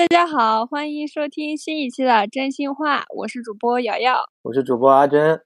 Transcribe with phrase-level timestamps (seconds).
[0.00, 5.42] 大家好，欢迎收听新一期的真心话，我是主播瑶瑶，我是主播阿珍。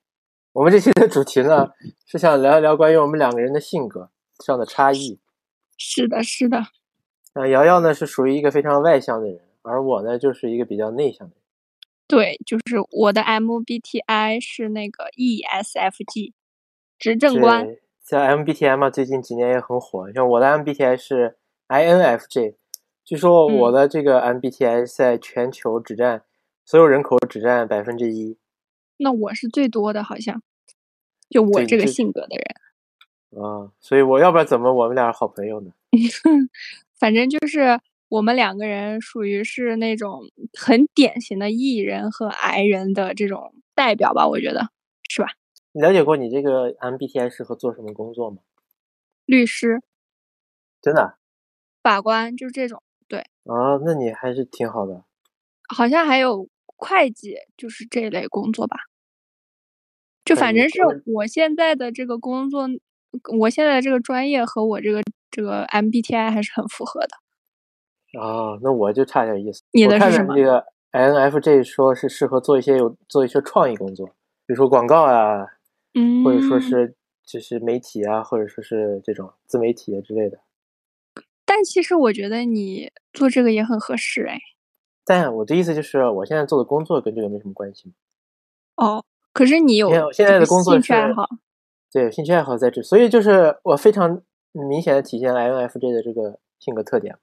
[0.53, 1.71] 我们这期的主题呢，
[2.07, 4.11] 是想聊一聊关于我们两个人的性格
[4.47, 5.19] 上的差异。
[5.77, 6.63] 是的，是的。
[7.35, 11.43] 那瑶瑶呢是属于一个非常外向的人，而我呢就是一个比较内向的人。
[12.07, 16.33] 对，就是我的 MBTI 是那个 ESFG，
[16.97, 17.67] 执政官。
[18.05, 20.13] 像 MBTI 嘛，最近几年也很火。
[20.13, 22.55] 像我的 MBTI 是 INFJ。
[23.05, 26.23] 据说我的这个 MBTI 在全球只占
[26.65, 28.39] 所有人口只占百分之一，
[28.97, 30.43] 那我是最多的，好像
[31.29, 35.73] 就我这个性格的人啊，所以我要不然怎么我们俩是好朋友呢？
[36.99, 40.23] 反正就是我们两个人属于是那种
[40.59, 44.71] 很典型的 E 人和 I 人的这种代表吧，我觉得
[45.11, 45.29] 是吧？
[45.73, 48.39] 你了解过你这个 MBTI 适合做什么工作吗？
[49.27, 49.83] 律师，
[50.81, 51.17] 真的？
[51.83, 52.81] 法官就是这种。
[53.45, 55.05] 对啊，那你还是挺好的。
[55.75, 58.77] 好像还有会计，就是这类工作吧。
[60.25, 62.67] 就反正是我现在的这个工作，
[63.39, 68.21] 我现在这个专业和我这个这个 MBTI 还是很符合的。
[68.21, 69.63] 啊，那我就差点意思。
[69.73, 70.35] 你的是什么？
[70.37, 74.07] 这个 INFJ 说是适合做一些有做一些创意工作，
[74.47, 75.47] 比如说广告啊，
[75.95, 80.39] 嗯，或者说是就是媒体啊，或者说是这种自媒体啊之类的。
[81.55, 84.41] 但其实我觉得你做这个也很合适哎。
[85.05, 87.93] 但我的意思就是，我现在做的工作跟这个没什么关系。
[88.75, 91.29] 哦，可是你有现在的工作兴趣爱好，
[91.93, 97.17] 对兴趣爱好在这，所以就是我非常明显的体现了 INFJ 的这个性格特点。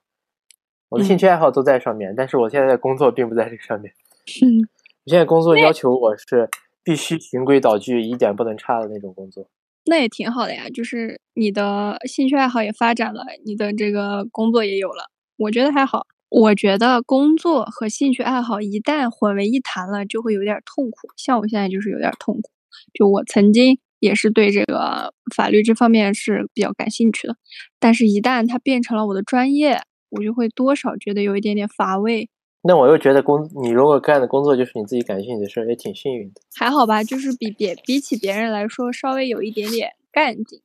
[0.88, 3.94] 我的兴趣爱好都在上面，但是我现在的工作并不在这个上面。
[4.42, 4.64] 嗯，
[5.04, 6.50] 我现在工作要求我是
[6.84, 9.50] 必须循规蹈矩，一点不能差的那种工作。
[9.86, 16.06] 那也挺好的呀，就是你的兴趣爱好也发展了，你的这个工作也有了，我觉得还好。
[16.30, 21.10] 我觉得工作和兴趣爱好一旦混为一谈了，就会有点痛苦。
[21.18, 22.52] 像我现在就是有点痛苦。
[22.94, 27.36] 就我曾经也是对这个法律这方面是比较感兴趣的，
[27.80, 32.30] 但是一旦它变成了我的专业，我就会多少觉得有一点点乏味。
[32.64, 36.42] 那我又觉得工，你如果干的工作就是你自己感兴趣的事儿，也挺幸运的。
[36.56, 40.62] 还好吧，就是比别比起别人来说，稍微有一点点干劲。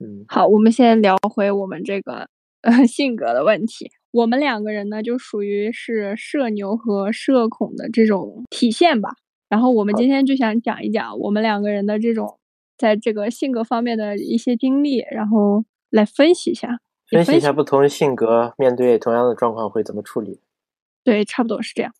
[0.00, 2.28] 嗯，好，我们先聊回我们这个
[2.62, 3.92] 呃 性格的问题。
[4.10, 9.10] 我们两个人呢，就属于是社牛和社恐的这种体现吧。
[9.48, 12.38] 然后我们今天就想讲一讲我们两个人的这种
[12.76, 20.40] 在这个性格方面的一些经历，然后来分析一下，分析一下不同性格面对同样的状况会怎么处理。
[21.04, 21.92] 对，差不多是这样。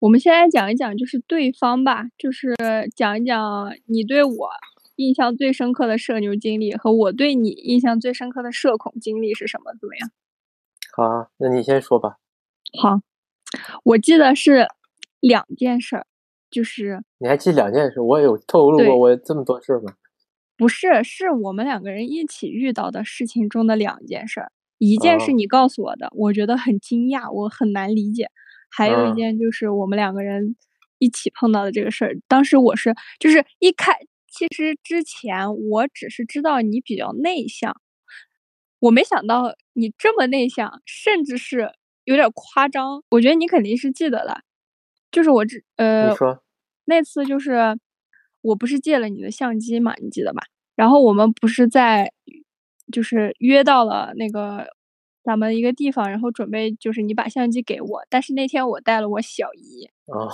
[0.00, 2.54] 我们先来讲一讲，就是对方吧，就是
[2.94, 4.50] 讲一讲你对我
[4.96, 9.72] 印象最深刻的社牛经历和我对你印象最深刻的社恐经历是什么？
[9.80, 10.10] 怎么样？
[10.94, 12.18] 好啊，那你先说吧。
[12.80, 13.00] 好，
[13.84, 14.66] 我记得是
[15.20, 16.06] 两件事儿，
[16.50, 18.00] 就是你还记两件事？
[18.00, 19.94] 我有透露过我这么多事儿吗？
[20.56, 24.50] 不是，是我们两个人一起遇到的事情中的两件事儿。
[24.78, 28.28] 一件是你告诉我的，我觉得很惊讶，我很难理解。
[28.70, 30.56] 还有一件就是我们两个人
[30.98, 32.16] 一起碰到的这个事儿。
[32.28, 33.92] 当时我是就是一开，
[34.26, 37.80] 其实之前我只是知道你比较内向，
[38.80, 41.72] 我没想到你这么内向，甚至是
[42.04, 43.02] 有点夸张。
[43.10, 44.42] 我觉得你肯定是记得的，
[45.10, 46.14] 就是我这呃，
[46.84, 47.78] 那次就是
[48.42, 50.42] 我不是借了你的相机嘛，你记得吧？
[50.76, 52.12] 然后我们不是在
[52.92, 54.66] 就是约到了那个。
[55.28, 59.86] 咱们一个地方，然后准备就是你把相机给我，但是那天我带了我小姨。
[60.06, 60.26] 哦，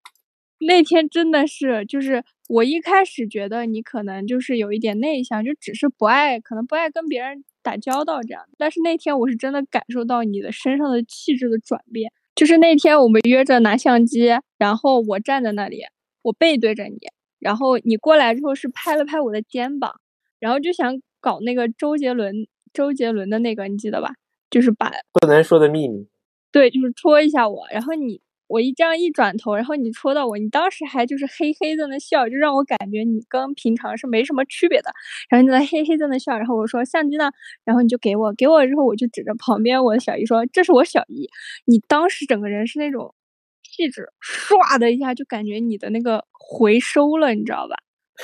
[0.66, 8.42] 那天真的是，就是我一开始觉得你可能就是有一点内向，就只是不爱，可能不爱跟别人打交道这样。
[8.56, 12.10] 但是那天我是真的感受到你的身上的气质的转变。
[12.34, 15.82] 就是那天我们约着拿相机，然后我站在那里，
[16.22, 16.96] 我背对着你，
[17.38, 20.00] 然后你过来之后是拍了拍我的肩膀，
[20.38, 24.14] 然后就想搞那个周杰伦，周杰伦的那个，你记得吧？
[24.50, 26.08] 就是把不能说的秘密，
[26.50, 34.90] 对，就是戳一下我，然后你我一这样一转头，然后你戳到我，你当时还就是嘿嘿在那笑，就让我感觉你跟平常是没什么区别的。
[35.28, 37.30] 然后你在嘿嘿在那笑，然后我说相机呢？
[37.64, 41.28] 然后你就给我，给我之后我就指着旁边我的小姨说这是我小姨。
[41.64, 43.14] 你当时整个人是那种
[43.62, 47.76] 气质唰的一下就感觉你的那个回收了，你知道吧？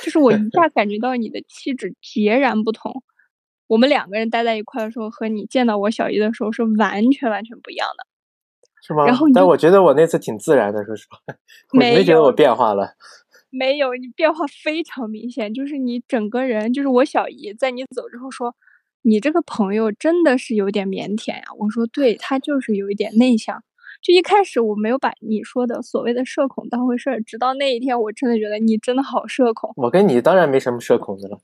[0.03, 3.01] 就是我一下感觉到你的气质截然不同。
[3.67, 8.05] 我们两个人待在一块的时候，和你见到我小姨的时候是完全完全不一样的，
[8.81, 9.05] 是吗？
[9.05, 11.17] 然后，但我觉得我那次挺自然的，说实话，
[11.73, 12.95] 没觉得我变化了。
[13.49, 18.55] 没有，你变化非常明显，就是你整个人，就是我小姨在你走之后说，
[19.03, 21.43] 你这个朋友真的是有点腼腆呀。
[21.57, 23.63] 我说对，他就是有一点内向。
[24.01, 29.73] 就一开始我没有把你说的所谓的社恐当回事儿，直到那一天，我真的觉得你真的好社恐。
[29.75, 31.39] 我跟你当然没什么社恐的了。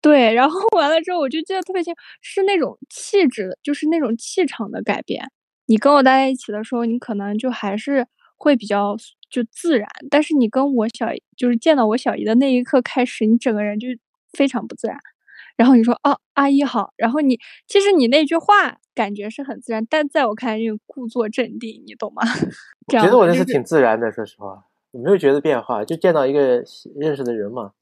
[0.00, 5.30] 对，然后完了之后，我就记得特别清，是那种气质，就是那种气场的改变。
[5.66, 8.06] 你跟我待在一起的时候，你可能就还是
[8.36, 8.96] 会比较
[9.30, 11.06] 就自然，但是你跟我小，
[11.36, 13.88] 就是见到我小姨的那一刻开始，你整个人就
[14.32, 14.96] 非常不自然。
[15.56, 16.92] 然后你说哦，阿姨好。
[16.96, 22.22] 然后你其实你那句话感觉是很自然，但在我看来，就故作镇定，你懂吗？
[22.86, 26.62] 我觉得我那是挺自然的，说实话，我没有觉得变化，就见到一个
[26.96, 27.72] 认识的人嘛。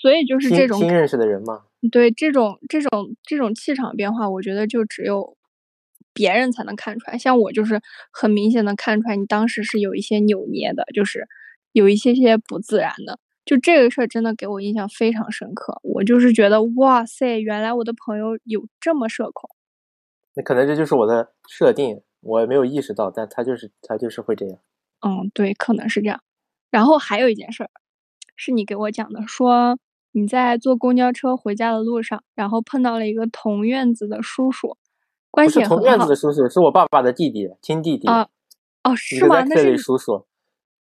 [0.00, 1.64] 所以就是这种新认识的人嘛。
[1.90, 5.36] 对这种这种这种气场变化，我觉得就只有
[6.12, 7.18] 别人才能看出来。
[7.18, 7.80] 像我就是
[8.12, 11.26] 很明显的看出来，你当时是有一些扭捏的，就是
[11.72, 13.18] 有一些些不自然的。
[13.44, 15.80] 就这个事儿真的给我印象非常深刻。
[15.82, 19.50] 我就是觉得哇塞，原来我的朋友有这么社恐。
[20.34, 24.58] 那可能这就是我的设定，我也没有意识到，但他就是他就是会这样。
[25.00, 26.22] 嗯，对，可能是这样。
[26.70, 27.70] 然后还有一件事儿，
[28.36, 29.78] 是你给我讲的，说。
[30.12, 34.76] 你在坐公交车回家的路上，然后碰到了一个同院子的叔叔，
[35.30, 35.76] 关系很好。
[35.76, 38.08] 同院子的叔叔是我爸爸的弟弟，亲弟弟。
[38.08, 38.28] 啊，
[38.82, 39.42] 哦，是吗？
[39.44, 40.26] 那是叔叔。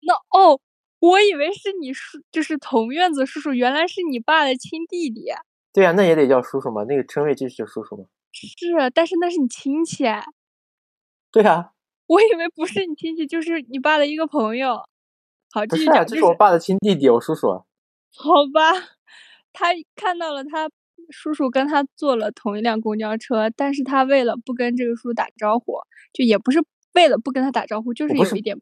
[0.01, 0.59] 那哦，
[1.00, 5.31] 我以为是你叔，就是同院子叔叔，原来是你爸的亲弟弟。
[5.71, 8.06] 对呀，那也得叫叔叔嘛，那个称谓就是叫叔叔嘛。
[8.33, 10.03] 是，但是那是你亲戚。
[11.31, 11.71] 对呀。
[12.07, 14.75] 我以为不是你亲戚，就是你爸的一个朋友。
[15.51, 16.06] 好，继续讲。
[16.06, 17.47] 这是我爸的亲弟弟，我叔叔。
[17.47, 18.94] 好吧。
[19.56, 20.69] 他看到了他
[21.10, 25.78] 叔叔跟他坐了同一辆公交车，但是他为了不跟这个叔叔打招呼，
[26.13, 26.63] 就也不是
[26.94, 28.60] 为了不跟他打招呼，就是有一点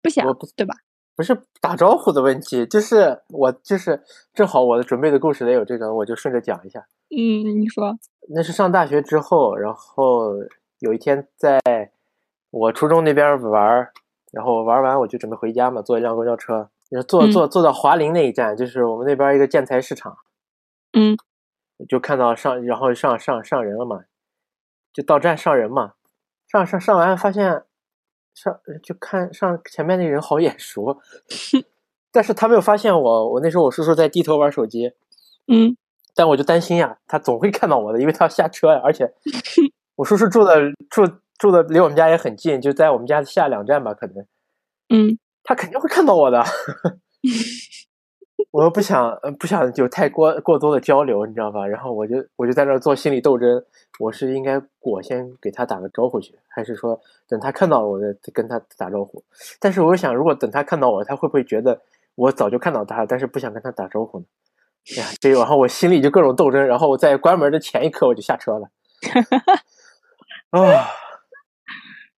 [0.00, 0.24] 不想，
[0.56, 0.74] 对吧？
[1.16, 6.86] 不是打招呼的问题，就是我就是正好我的准备的故事里有这个，我就顺着讲一下。
[7.10, 7.98] 嗯，你说。
[8.28, 10.34] 那是上大学之后，然后
[10.78, 11.60] 有一天在
[12.50, 13.88] 我初中那边玩，
[14.30, 16.70] 然后玩完我就准备回家嘛，坐一辆公交车。
[16.90, 20.16] 就坐坐坐到华林那一站，就是我们那边一个建材市场，
[20.92, 21.16] 嗯，
[21.88, 24.04] 就看到上，然后上上上人了嘛，
[24.92, 25.92] 就到站上人嘛，
[26.46, 27.64] 上上上完发现
[28.34, 30.98] 上就看上前面那人好眼熟，
[32.10, 34.92] 但是他没有发现我，我那时候我叔叔在低头玩手机，
[35.46, 35.76] 嗯，
[36.14, 39.12] 但我就担心呀，他总会看到我的，因为他要下车呀，而且
[39.96, 41.06] 我叔叔住的住
[41.36, 44.26] 住的离我们家也很近，就在我们家下两站吧，可能，
[44.88, 45.18] 嗯。
[45.48, 46.44] 他肯定会看到我的，
[48.52, 51.66] 我又不想不想有太过过多的交流，你知道吧？
[51.66, 53.64] 然后我就我就在那做心理斗争，
[53.98, 59.24] 我是应该我先给他打个招呼去，还是说等他看到了我再跟他打招呼？
[59.58, 61.80] 但是我想，如果等他看到我，他会不会觉得
[62.14, 64.26] 我早就看到他，但是不想跟他打招呼呢？
[64.98, 68.68] 哎呀，这然后我心里就各种斗争，然后我在关门的前一刻我就下车了。
[70.52, 70.60] 啊，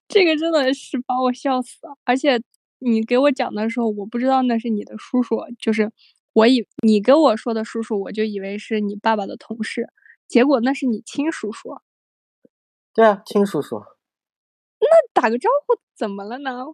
[0.08, 2.42] 这个真的是把我笑死了，而且。
[2.80, 5.92] 你给我讲的时候，我不知道那是你的叔叔，就是
[6.34, 9.90] 我以你跟我说的叔叔，我就以为是你爸爸的同事，
[10.28, 11.78] 结果那是你亲叔叔。
[12.94, 13.82] 对啊，亲叔叔。
[14.80, 16.66] 那打个招呼怎么了呢？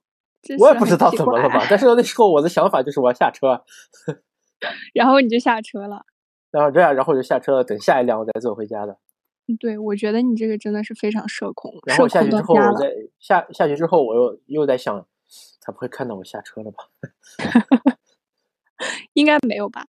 [0.60, 3.64] 我也不知道怎么了吧，但是那时候我的想法就是我要下车，
[4.94, 6.06] 然后你就下车了。
[6.52, 9.00] 然后这样，然后就下车了，等下一辆我再坐回家的。
[9.60, 11.74] 对，我觉得你这个真的是非常社恐。
[11.88, 15.08] 然后下去之后，我在下下去之后，我又又在想。
[15.66, 16.84] 他不会看到我下车了吧？
[19.14, 19.86] 应该没有吧。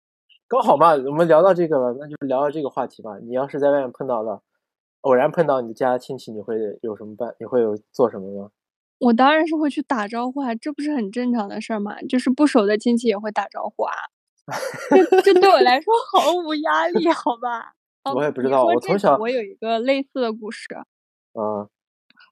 [0.46, 3.16] 刚好嘛，我们聊到这个了，那就聊聊这个话题吧。
[3.22, 4.42] 你要是在外面碰到了，
[5.00, 7.34] 偶然碰到你家亲戚，你会有什么办？
[7.40, 8.50] 你会有做什么吗？
[8.98, 11.96] 我当然是会去打招呼啊，这不是很正常的事儿吗？
[12.02, 13.94] 就是不熟的亲戚也会打招呼啊。
[14.90, 17.74] 这这对我来说毫无压力，好吧？
[18.14, 20.68] 我也不知道，我从小我有一个类似的故事。
[21.34, 21.68] 嗯。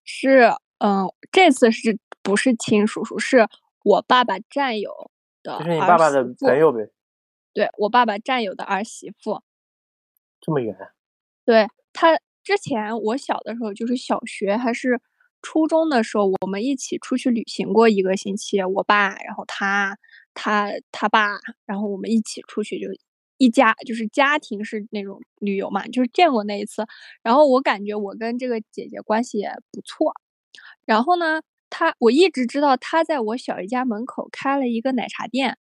[0.04, 1.98] 是，嗯，这次是。
[2.22, 3.48] 不是亲叔叔，是
[3.82, 5.10] 我爸爸战友
[5.42, 6.90] 的，就是你爸爸的朋友呗。
[7.52, 9.42] 对我爸爸战友的儿媳妇，
[10.40, 10.76] 这么远？
[11.44, 15.00] 对他之前我小的时候，就是小学还是
[15.42, 18.62] 初中的时候，我们一起出去旅行过一个星期。
[18.62, 19.98] 我爸，然后他，
[20.32, 22.86] 他他爸，然后我们一起出去，就
[23.38, 26.86] 一家就是家庭式那种旅游嘛，就是见过那一次。
[27.22, 30.14] 然后我感觉我跟这个姐姐关系也不错。
[30.86, 31.40] 然后呢？
[31.70, 35.56] 他我一直知道他在我小姨家门口开了一个奶茶店，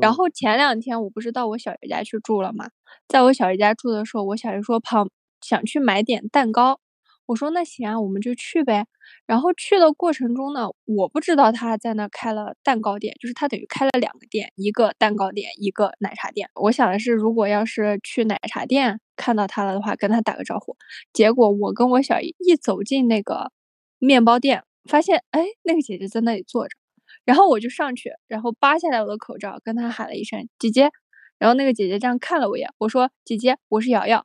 [0.00, 2.70] 然后前两天我不是到我小姨家去住了吗？
[3.06, 5.06] 在我小姨家住的时候，我小姨说跑
[5.40, 6.80] 想去买点蛋糕，
[7.26, 8.86] 我说那行啊，我们就去呗。
[9.26, 16.48] 然后去的过程中呢，我不知道他在那开了蛋糕店，就是他等于开了两个店，一个蛋糕店，一个奶茶店。
[16.54, 20.76] 我想的是，如果要是去奶茶店看到他了的话，跟他打个招呼。
[21.12, 23.52] 结果我跟我小姨一走进那个
[23.98, 24.64] 面包店。
[24.86, 26.76] 发现哎，那个姐姐在那里坐着，
[27.24, 30.90] 然后我就上去，然后扒下来我的口罩，跟她喊了一声“姐姐”，
[31.38, 34.24] 然后那个姐姐这样看了我一眼，我说：“姐姐，我是瑶瑶。”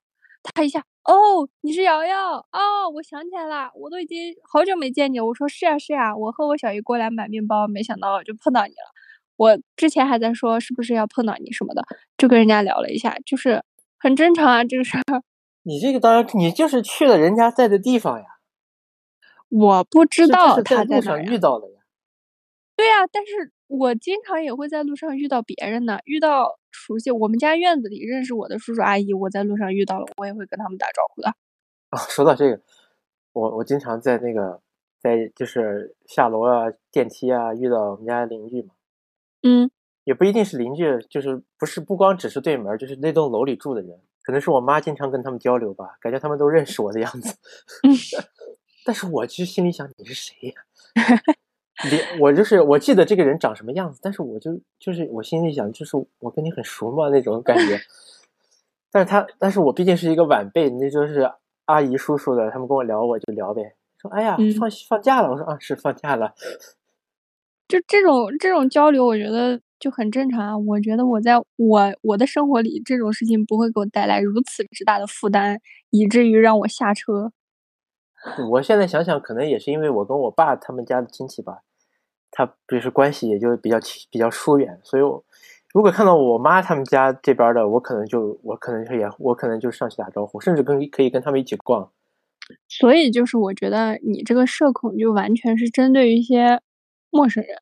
[0.56, 5.20] 她一下，哦，你是瑶瑶哦，我想起来了，我都已经好久没见你。
[5.20, 8.92] 我说是呀是呀，我和我小姨过来买面包，没想到就碰到你了。
[9.38, 11.84] 我之前还在说是不是要碰到你什么的，
[12.18, 13.64] 就跟人家聊了一下，就是
[14.00, 15.02] 很正常啊这个事儿。
[15.64, 18.26] 你这个当然，你就是去了人家在的地方呀。
[19.52, 21.82] 我不知道他在路上遇到的呀。
[22.76, 31.30] 对呀，但是我经常也会在路上遇到别人呢，遇到熟悉我们家院子里认识我的叔叔阿姨，我在路上遇到了，我也会跟他们打招呼的。
[31.90, 32.62] 啊，说到这个，
[33.34, 34.62] 我我经常在那个
[35.00, 38.74] 在就是下楼啊、电梯啊遇到我们家邻居嘛。
[39.44, 39.70] 嗯，
[40.06, 47.38] 也不一定是邻居，就是不是不光只是对门，就是那栋楼里住的人，可能是我妈经常跟他们交流吧，感觉他们都认识我的样子。
[48.84, 50.54] 但是我其实心里想，你是谁呀？
[51.90, 57.80] 你我就是我记得这个人长什么样子，但是我就就是我心里想，就是我跟你很熟嘛那种感觉。
[58.92, 61.32] 但是他，但是我毕竟是一个晚辈，那就是
[61.66, 63.62] 阿姨叔叔的，他们跟我聊，我就聊呗。
[64.00, 66.34] 说哎呀，放放假了，我说啊是放假了。
[67.68, 70.58] 就这种这种交流，我觉得就很正常啊。
[70.58, 75.58] 我觉得我在我我的生活里，这种事情不会给我带来如此之大的负担，
[75.90, 77.32] 以至于让我下车。
[78.50, 81.62] 我现在想想，可能也是因为我跟我爸他们家的亲戚吧，
[82.30, 83.78] 他就是关系也就比较
[84.12, 85.24] 比较疏远，所以我
[85.74, 91.90] 如果看到我妈他们家这边的，我可能就我可能也我可能就上去打招呼，甚至跟可以跟他们一起逛。
[92.68, 96.62] 所以就是我觉得你这个社恐就完全是针对于一些
[97.10, 97.58] 陌生人，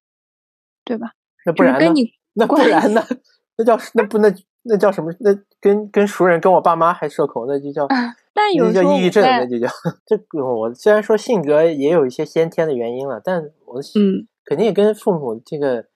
[0.84, 1.14] 对吧？
[1.46, 1.94] 那不然呢？
[2.34, 3.02] 那不然呢？
[3.58, 5.14] 那叫那不那那叫什么？
[5.20, 7.88] 那跟跟熟人跟我爸妈还社恐，那就叫。
[8.40, 9.68] 但有叫抑郁症，那就叫
[10.08, 10.46] 这个。
[10.46, 15.88] 我虽然说性格也有一些先天的原因了，但我嗯，肯定也跟父母这个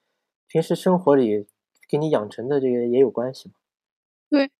[0.49, 1.47] 平时生活里
[1.87, 3.55] 给你养成的这个也有关系嘛。
[4.29, 4.51] 对，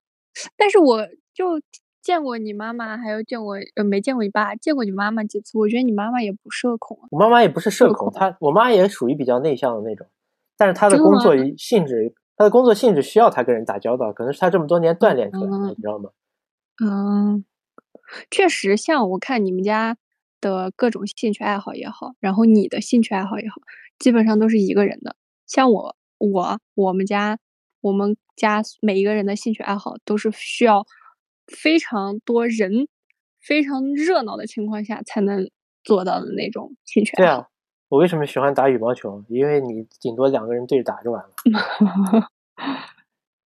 [0.55, 1.59] 但是我就
[2.01, 5.57] 见过你妈妈，还有见过呃没见过你爸，见过你妈妈几次。
[5.57, 6.97] 我觉得你妈妈也不社恐。
[7.11, 10.07] 我妈妈也不是社恐，她我妈也属于比较内向的那种，
[10.55, 16.09] 但是她的工作性质，她的工作性质需要她跟人打交道，可能是她这么多年锻炼出来的，你知道吗？
[16.81, 17.43] 嗯。
[18.31, 19.97] 确实，像我看你们家
[20.41, 23.55] 的各种兴趣爱好也好，然后你的兴趣爱好也好，
[23.99, 25.15] 基本上都是一个人的。
[25.45, 27.37] 像我，我我们家，
[27.81, 30.85] 我们家每一个人的兴趣爱好都是需要
[31.47, 32.87] 非常多人、
[33.41, 35.49] 非常热闹的情况下才能
[35.83, 37.31] 做到的那种兴趣爱好。
[37.31, 37.47] 对啊，
[37.89, 39.23] 我为什么喜欢打羽毛球？
[39.27, 41.29] 因为你顶多两个人对着打就完了。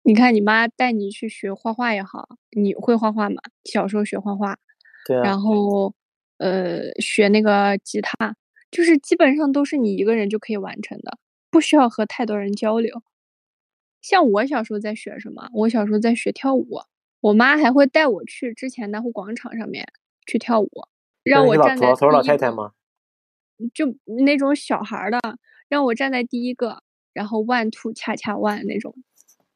[0.04, 3.36] 你看，你妈带你去学画画也好，你会画画吗？
[3.64, 4.58] 小时候学画画，
[5.06, 5.94] 对，然后
[6.38, 8.34] 呃，学那个吉他，
[8.70, 11.18] 就是基本上都是你一个人就可以完成的，
[11.50, 13.02] 不需要和太多人交流。
[14.00, 15.48] 像我小时候在学什么？
[15.54, 16.80] 我小时候在学跳舞，
[17.20, 19.86] 我妈还会带我去之前南湖广场上面
[20.26, 20.68] 去跳舞，
[21.22, 22.72] 让我站在老头老太太吗？
[23.72, 23.94] 就
[24.26, 25.20] 那种小孩的，
[25.68, 26.82] 让我站在第一个，
[27.12, 28.92] 然后 one two 恰恰 one 那种。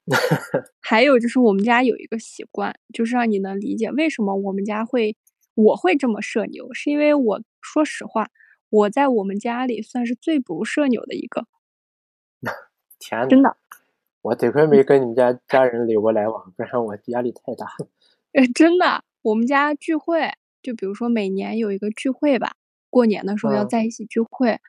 [0.80, 5.16] 还有就是我们家有一个习惯，就是让你能理解为什么我们家会
[5.54, 8.28] 我会这么社牛，是因为我说实话，
[8.70, 11.46] 我在我们家里算是最不社牛的一个。
[13.00, 13.56] 天，真的，
[14.22, 17.88] 我得亏没跟你们家家人有过来往，不然我压力太大了。
[18.32, 20.30] 呃，真的，我们家聚会，
[20.62, 22.54] 就比如说每年有一个聚会吧，
[22.90, 24.60] 过年的时候要在一起聚会，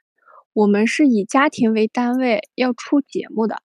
[0.54, 3.62] 我们是以家庭为单位要出节目的。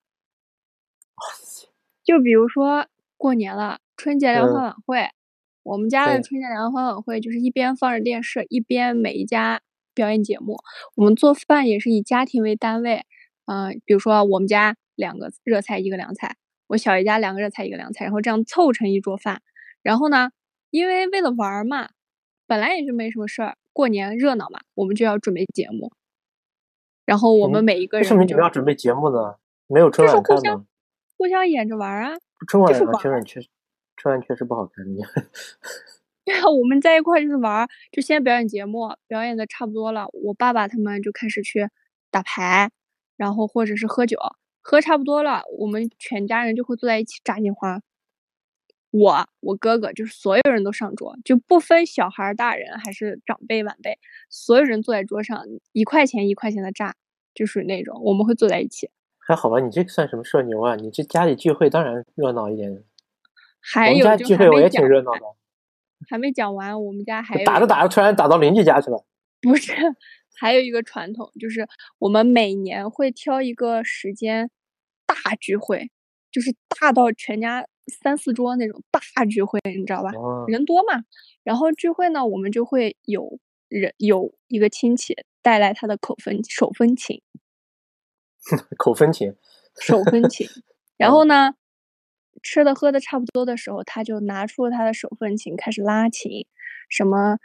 [2.03, 5.09] 就比如说过年了，春节联欢晚会，
[5.63, 9.61] 我们家的春节联欢晚会就是一边放着电视，一边每一家
[9.93, 10.57] 表演节目。
[10.95, 13.05] 我们做饭也是以家庭为单位，
[13.45, 16.35] 嗯，比如说我们家两个热菜一个凉菜，
[16.67, 19.41] 我小姨家两个热菜一个凉菜，然后这样凑成一桌饭。
[19.81, 20.31] 然后呢，
[20.69, 21.89] 因为为了玩嘛，
[22.47, 25.91] 本来也就没什么事儿，过年热闹嘛，我们就要准备节目。
[27.05, 29.35] 然后我们每一个人为什么你们要准备节目呢？
[29.67, 30.65] 没有春晚看吗？
[31.23, 32.17] 互相演着玩啊，
[32.49, 32.79] 春晚确
[33.39, 33.47] 实，
[33.95, 34.83] 春晚确实不好看。
[36.25, 41.69] 对啊，我们在一块就是玩，就先表演节目，表演的差不多了，我爸爸他们就开始去
[42.11, 42.69] 打牌，
[43.15, 44.17] 然后或者是喝酒，
[44.59, 47.79] 喝差不多了，我们全家人就会坐在一起炸金花。
[48.91, 53.97] 我、我哥哥就是所有人都上桌，就不分小孩、大人还是长辈、晚辈，
[54.29, 56.93] 所有人坐在桌上，一块钱一块钱的炸，
[57.33, 58.89] 就属于那种，我们会坐在一起。
[59.25, 60.75] 还好吧，你这个算什么社牛啊？
[60.75, 62.83] 你这家里聚会当然热闹一点。
[63.61, 65.21] 还有家聚会我也挺热闹的。
[66.09, 69.05] 还没讲完，我们家还打着打着突然打到邻居家去了。
[69.41, 69.73] 不是，
[70.37, 71.67] 还有一个传统就是
[71.99, 74.49] 我们每年会挑一个时间
[75.05, 75.89] 大聚会，
[76.31, 77.65] 就是大到全家
[78.01, 80.11] 三四桌那种大聚会，你知道吧？
[80.15, 81.01] 哦，人多嘛，
[81.43, 83.39] 然后聚会呢，我们就会有
[83.69, 87.21] 人有一个亲戚带来他的口风手风琴，
[88.77, 89.35] 口风琴，
[89.79, 90.47] 手风琴，
[90.97, 91.55] 然后呢，
[92.41, 96.45] 吃的喝的差不多的时候，他就拿出了他的手风琴开始拉琴，
[96.89, 97.37] 什么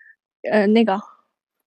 [0.50, 0.98] 呃那个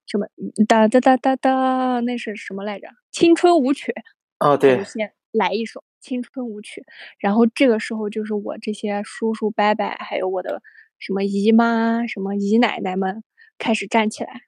[0.06, 0.28] 什么
[0.68, 2.88] 哒哒哒哒哒，那是什么来着？
[3.12, 3.94] 青春舞曲，
[4.40, 6.84] 哦，对，先来一首青春舞曲，
[7.20, 10.62] 然后这个时候就是我这些叔叔伯伯，还有我的
[11.00, 13.24] 什么姨妈、什么姨奶奶们
[13.58, 14.42] 开始站起来，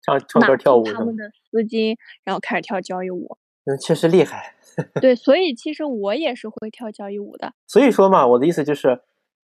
[0.00, 1.14] 唱唱拿歌跳舞他们？
[1.14, 3.36] 的丝巾，然后开始跳交谊舞。
[3.64, 4.54] 嗯，确实厉害。
[5.00, 7.54] 对，所以其实我也是会跳交谊舞的。
[7.66, 9.00] 所以说嘛，我的意思就是，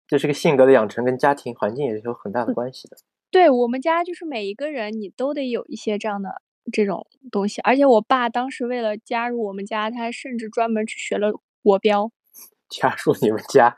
[0.08, 2.98] 这是个性格的养成跟家庭环境也是有很大的关系的。
[3.32, 6.42] 对我们家就是每一个人，你都得有一些这样的
[6.72, 7.62] 这种东西。
[7.62, 12.12] 而且我爸当时为了加入我们家，他甚至专门去学了国标。
[12.70, 13.76] 加入你们家，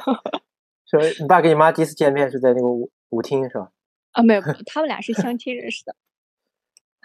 [0.86, 3.70] 所以你爸跟你妈第一次见面是在那个舞舞厅是吧？
[4.12, 5.94] 啊，没有，没有他们俩是相亲认识的。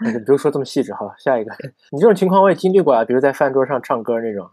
[0.06, 1.52] 你 不用说这么细致，好，下一个。
[1.92, 4.50] 你这种情况我也经历过啊，比如在饭桌上唱歌那种，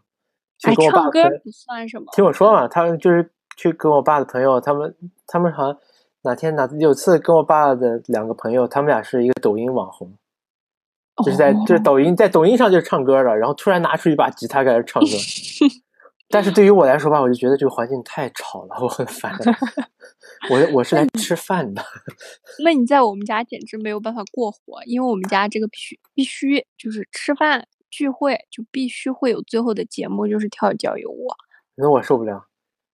[0.59, 2.07] 去哎，跟我爸朋友唱歌不算什么。
[2.13, 4.95] 听我说嘛，他们就是去跟我爸的朋友，他们
[5.27, 5.77] 他们好像
[6.23, 10.13] 哪天哪有次跟我爸的两个朋友，他们俩是一个抖音网红，
[11.25, 15.09] 就是在就是哦抖音在抖音上就是唱歌的，然后突然拿出一把吉他开始唱歌。
[16.31, 19.31] 但是对于我来说吧，我就觉得这个环境太吵了，我很烦。
[20.51, 21.83] 我我是来吃饭的，
[22.65, 31.29] 那你在我们家简直没有办法过活，因为我们家这个必须必须就是吃饭聚会就必须会有最后的节目，就是跳交谊舞。
[31.77, 32.47] 那我受不了。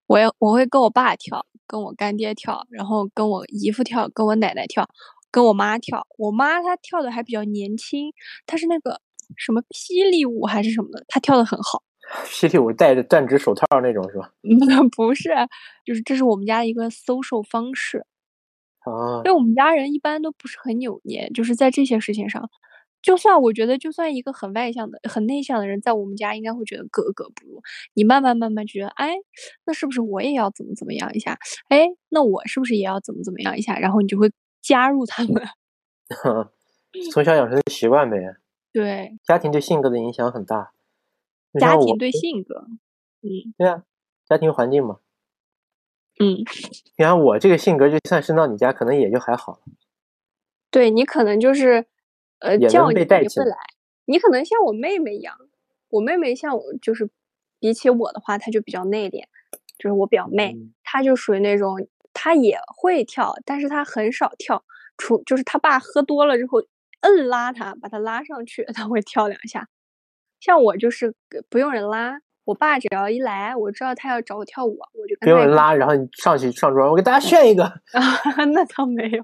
[0.08, 4.88] 我也我会跟我爸跳，跟我干爹跳，然后跟我姨夫跳，跟我奶奶跳，
[5.32, 6.06] 跟我妈跳。
[6.18, 8.12] 我妈她跳的还比较年轻，
[8.46, 9.02] 她是那个
[9.38, 11.84] 什么霹雳舞还是什么的，她跳的很好。
[12.26, 14.32] 霹雳舞戴着断指手套那种是吧？
[14.96, 15.30] 不是，
[15.86, 18.06] 就是这是我们家的一个 social 方式。
[18.80, 22.50] 啊因为我们家人一般都不是很扭捏，就是在这些事情上，
[23.02, 27.62] 就算我觉得，就算一个很外向的、很内向的人，在我们家应该会觉得格格不入。
[27.94, 29.14] 你慢慢慢慢觉得，哎，
[29.66, 31.38] 那是不是我也要怎么怎么样一下？
[31.70, 33.78] 哎，那我是不是也要怎么怎么样一下？
[33.78, 35.44] 然后你就会加入他们。
[37.12, 38.18] 从小养成的习惯呗。
[38.72, 40.72] 对，家庭对性格的影响很大。
[41.58, 42.68] 家庭对性格，
[43.22, 43.84] 嗯对啊，
[44.28, 45.00] 家庭环境嘛。
[46.20, 46.44] 嗯，
[46.98, 49.62] 你看我这个性格，就算升到你家，可能也就还好。
[50.70, 51.86] 对你可能就是，
[52.40, 53.58] 呃，叫你你会来，
[54.06, 55.36] 你可能像我妹妹一样，
[55.90, 57.10] 我妹妹像我就是，
[57.60, 59.24] 比起我的话，她就比较内敛，
[59.78, 64.64] 就是我表妹，嗯她就属于那种，她也会跳，但是她很少跳，
[64.98, 66.62] 除就是她爸喝多了之后
[67.00, 69.70] 摁拉她，把她拉上去，她会跳两下。
[70.40, 77.64] 像我就是呃不用人拉，我爸只要一来，我知道他要找我跳舞，我就不用人拉，然后你上去 上桌，我给大家炫一个。
[77.64, 79.24] 啊， 那倒没有，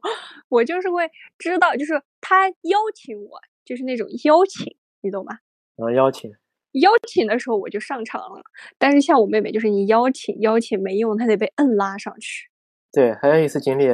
[0.49, 5.39] 我就是会知道，就是他邀请我，就是那种邀请，你懂吧？
[5.75, 6.31] 然后邀请，
[6.73, 8.41] 邀请的时候我就上场了，
[8.77, 12.49] 但是像我妹妹，就是你邀请邀请没用，她得被摁拉上去。
[12.91, 13.87] 对，还有一次经历，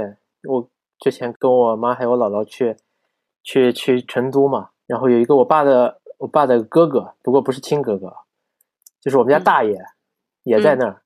[0.47, 2.75] 我之前跟我妈还有我姥姥去
[3.43, 8.13] 去去成都嘛，然后有一个我爸的我爸的哥哥，不过不是亲哥哥，
[9.01, 9.75] 就是我们家嗯大爷、
[10.43, 11.01] 也在嗯那儿，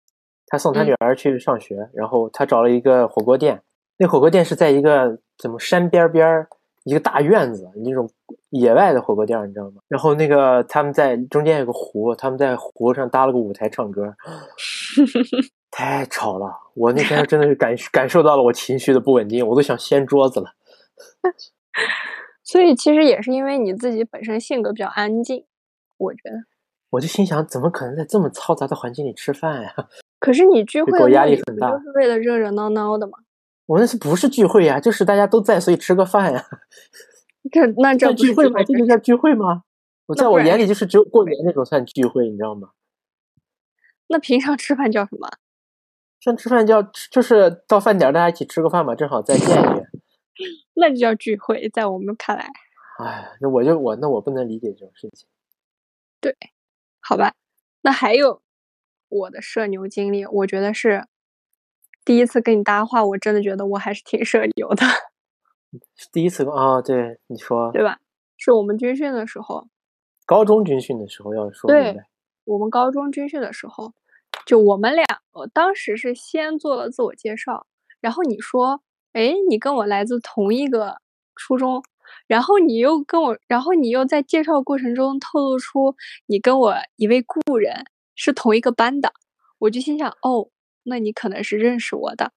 [0.47, 3.63] 他送他嗯女儿去上学，然后他找了一个火锅店，
[3.97, 6.49] 那火锅店是在一个怎么山边边儿
[6.83, 8.09] 一个大院子，那种
[8.49, 9.81] 野外的火锅店，你知道吗？
[9.87, 14.13] 然后那个他们在中间有个湖，他们在湖上搭了个舞台唱歌，
[15.71, 16.53] 太吵了！
[16.73, 20.51] 我那天真的是感 感受到了我情绪的不稳定，我都想掀桌子了。
[22.45, 25.45] 所以其实也是因为你自己本身性格比较安静，
[25.97, 26.45] 我觉得。
[26.91, 29.73] 我就心想，怎么可能在这么嘈杂的环境里吃饭呀？
[30.19, 33.17] 可是你聚会压力很大就是为了热热闹闹的嘛？
[33.65, 34.79] 我那是不是聚会呀？
[34.79, 36.45] 就是大家都在，所以吃个饭呀。
[37.51, 38.63] 这那这聚会吗？
[38.63, 39.63] 这就叫聚会吗？
[40.05, 42.69] 我在我眼里就是只有过年那种算聚会，你知道吗？
[44.07, 45.27] 那平常吃饭叫什么？
[46.19, 46.81] 像吃饭叫
[47.11, 49.87] 就是到饭点大家一起吃个饭嘛，正好再见一面。
[50.73, 52.49] 那就叫聚会，在我们看来，
[52.99, 55.27] 哎，那我就我那我不能理解这种事情。
[56.21, 56.35] 对
[56.99, 57.33] 好吧。
[57.81, 58.41] 那还有
[59.09, 61.05] 我的社牛经历，我觉得是
[62.03, 64.83] 第一次跟你搭话，我真的觉得我还是挺社牛的，
[66.11, 67.99] 第一次啊、对你说对吧？
[68.37, 69.67] 是我们军训的时候，
[70.25, 71.95] 高中军训的时候要说对。
[72.43, 73.93] 我们高中军训的时候，
[74.45, 77.65] 就我们俩，我当时是先做了自我介绍，
[78.01, 78.83] 然后你说，
[79.15, 80.97] 哎，你跟我来自同一个
[81.37, 81.81] 初中，
[82.27, 89.13] 然后你又跟我，然后你又在介绍过程中透露出你跟我一位故人是同一个班的，
[89.59, 90.49] 我就心想，哦，
[90.83, 92.33] 那你可能是认识我的。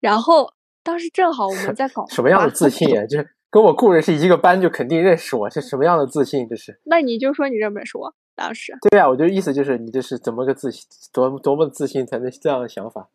[0.00, 3.06] 然后当时正好我们在 搞什么样的自信呀？
[3.06, 6.46] 就是跟我故人是一个班，就肯定认识我，是什么样的自信？
[6.46, 6.78] 这是？
[6.84, 8.14] 那你就说你认不认识我？
[8.34, 8.76] 当时？
[8.90, 13.08] 对呀，我就意思就是你这是怎么个自信，多多么自信才能这样的想法？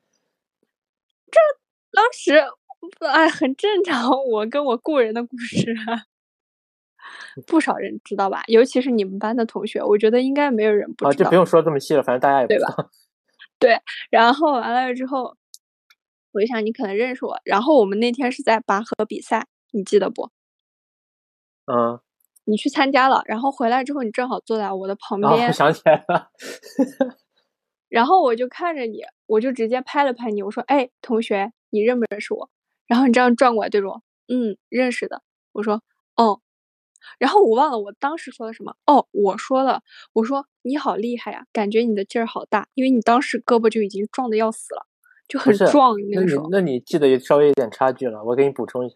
[1.30, 1.39] 这
[1.91, 2.43] 当时
[2.99, 4.09] 哎，很正常。
[4.25, 5.75] 我跟我故人的故事。
[7.47, 11.09] 不少人知道吧，尤其是你们班的同学，我觉得应该没有人不知道。
[11.09, 12.89] 啊，就不用说这么细了，反正大家也对吧？
[13.59, 13.77] 对，
[14.09, 15.35] 然后完了之后，
[16.31, 17.39] 我就想你可能认识我。
[17.43, 20.29] 然后我们那天是在拔河比赛，你记得不？
[21.65, 21.99] 嗯。
[22.45, 25.47] 你去参加了，然后回来之后，你正好坐在我的旁边。
[25.47, 26.29] 我想起来了。
[27.87, 32.49] 然后我就看着你，我就直接拍了拍你，我说：“哎，同学，你认不认识我？”
[32.87, 35.21] 然后你这样转过来对着我，嗯，认识的。
[35.53, 35.81] 我说
[36.15, 36.39] ：“哦。”
[37.19, 39.81] 然后我忘了我当时说的什么哦，我说了，
[40.13, 44.87] 我说你好厉害呀，感觉你的劲儿好大，因为你当时胳膊就已经壮的要死了，
[45.27, 46.47] 就很壮那个时候。
[46.49, 48.95] 那你记得稍微有点差距了，我给你补充一下。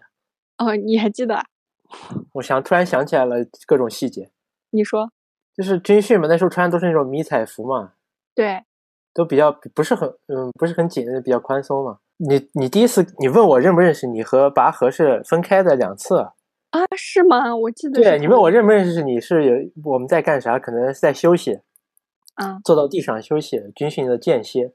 [0.57, 1.43] 哦，你还记得？
[2.33, 4.31] 我想突然想起来了各种细节。
[4.69, 5.11] 你说，
[5.55, 7.93] 就是军训嘛，那时候穿的都是那种迷彩服嘛。
[8.33, 8.63] 对。
[9.13, 11.99] 都比较不是很嗯不是很紧，比较宽松嘛。
[12.17, 16.17] 你你第一次你问我认不认识你和拔河是分开的两次。
[16.71, 17.55] 啊，是吗？
[17.55, 18.01] 我记得。
[18.01, 19.53] 对，你问我认不认识你是有
[19.85, 20.59] 我们在干啥？
[20.59, 21.61] 可能是在休息，
[22.35, 24.73] 啊，坐到地上休息，军训的间歇。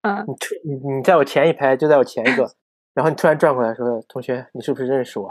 [0.00, 2.50] 啊，你突你你在我前一排，就在我前一个，
[2.92, 5.28] 然后你突然转过来说：“同学，你是不是认识我？”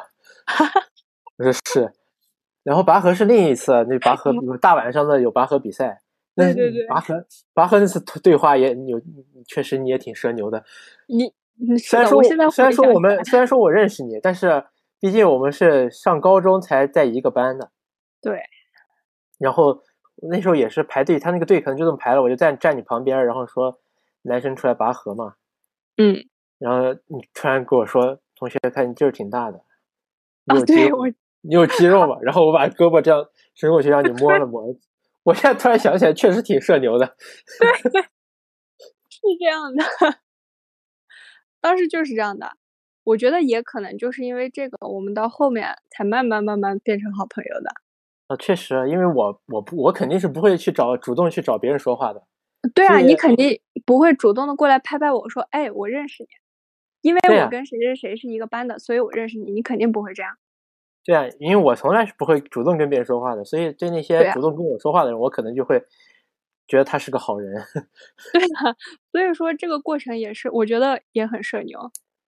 [1.37, 1.91] 我说是。
[2.63, 6.01] 然后拔河是另一次，那拔河大晚上的有拔河比赛。
[6.35, 6.87] 对对对。
[6.87, 9.01] 拔河拔河那次对话也有，
[9.47, 10.63] 确实你也挺社牛的。
[11.07, 11.33] 你
[11.77, 14.65] 虽然说虽然说我们虽然说我认识你，但是。
[15.03, 17.71] 毕竟我们是上高中才在一个班的，
[18.21, 18.39] 对。
[19.39, 19.81] 然后
[20.29, 23.79] 那时候也是排队，他那个队可能就这么排了，我就站站你旁边，然后说
[24.21, 25.33] 男生出来拔河嘛。
[25.97, 26.23] 嗯。
[26.59, 29.63] 然后你突然跟我说：“同学，看你劲儿挺大的，
[30.45, 30.99] 你有肌肉，
[31.41, 34.63] 你有肌肉嘛？” 然后我把胳膊这样伸过去让你摸了摸。
[35.23, 37.05] 我现在突然想起来，确实挺社牛的。
[37.59, 38.01] 对对，
[39.09, 39.83] 是这样的，
[41.61, 42.51] 当时就是这样的。
[43.03, 47.71] 我觉得也可能就是因为这个，我们到后面才慢慢慢慢变成好朋友的。
[48.27, 52.23] 啊，确实，因为我我不我肯定是不会去找主动去找别人说话的。
[52.75, 56.29] 对啊，你肯定不会主动的过来拍拍我说：“哎，我认识你。”
[57.01, 59.51] 因为我跟谁谁谁是一个班的，所以我认识你。
[59.51, 60.37] 你肯定不会这样。
[61.03, 65.83] 对啊，因为我从来是不会主动跟别人说话的，所以对那些主动跟我说话的人，我可能就会
[66.67, 67.53] 觉得他是个好人。
[68.33, 68.75] 对的，
[69.11, 71.79] 所以说这个过程也是，我觉得也很社牛。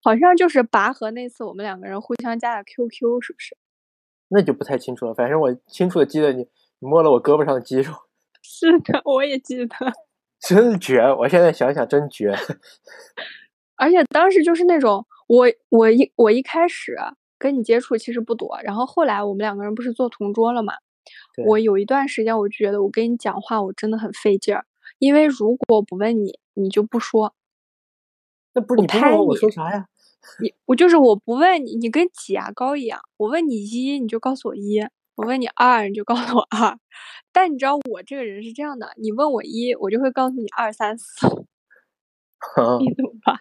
[0.02, 3.56] 好像就是拔河那次，我们两个人互相加了 QQ，是不是？
[4.30, 5.14] 那就不太清楚了。
[5.14, 6.46] 反正我清楚的记得你
[6.80, 7.94] 摸了我胳膊上的肌肉。
[8.42, 9.76] 是的，我也记得。
[10.40, 11.00] 真绝！
[11.20, 12.36] 我现在想想真绝。
[13.78, 16.94] 而且当时就是那种，我我一我一开始
[17.44, 20.76] 跟你接触其实不多，然后后来我们两个人不是做同桌了嘛？
[21.46, 24.66] 我有一段时间我就觉得我跟你讲话我真的很费劲儿，
[24.98, 27.36] 因为如果不问你，你就不说。
[28.54, 29.88] 那不是你拍我，我说啥呀？
[30.40, 33.02] 你我就是我不问你，你跟挤牙膏一样。
[33.18, 36.80] 我问你一，你就告诉我一；我问你二，你就告诉我二。
[37.34, 41.28] 但你知道我这个人是这样的，你问我一，我就会告诉你二三四。
[42.80, 43.40] 你怎么办？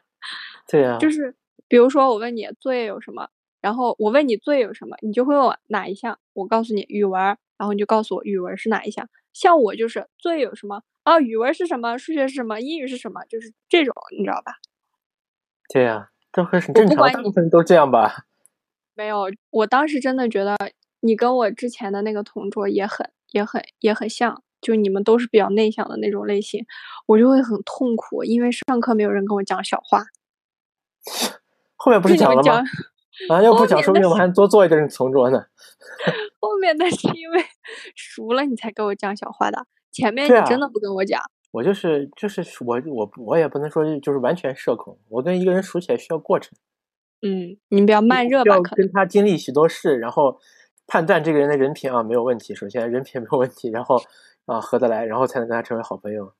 [0.67, 0.99] 对呀。
[0.99, 1.37] 就是
[1.69, 3.29] 比如说我问你作业有什么，
[3.63, 7.19] 然后我问你作业有什么，你就会问我哪一项，我告诉你语文，
[7.57, 9.09] 然后你就告诉我语文是哪一项。
[9.33, 14.57] 像我就是作业有什么啊，语文是什么，数学是什么，英语是什么，就是这种，你知道吧？
[15.73, 16.11] 对呀。
[16.35, 18.25] 这很正常，大部分都这样吧。
[18.97, 20.57] 没有，我当时真的觉得
[21.01, 26.65] 你跟我之前的那个同桌也很、也很、也很像，就你们都是比较内向的那种类型，
[27.05, 30.05] 我就会很痛苦，因为上课没有人跟我讲小话。
[31.77, 32.63] 后面不是讲了吗？
[33.31, 35.39] 啊，要不讲，说不定我们还多做一个人同桌呢。
[36.41, 37.45] 后面那是因为
[37.95, 41.21] 熟了你才跟我讲小话的，前面你真的不跟我讲。
[41.53, 46.57] 我就是就是我我我也不能说就是完全社恐，我跟一个人熟起来需要过程。
[47.21, 48.57] 嗯，你比较慢热吧？
[48.57, 50.41] 要跟他经历许多事，然后
[50.87, 52.55] 判断这个人的人品啊没有问题。
[52.55, 54.03] 首先人品没有问题，然后
[54.47, 56.33] 啊合得来，然后才能跟他成为好朋友。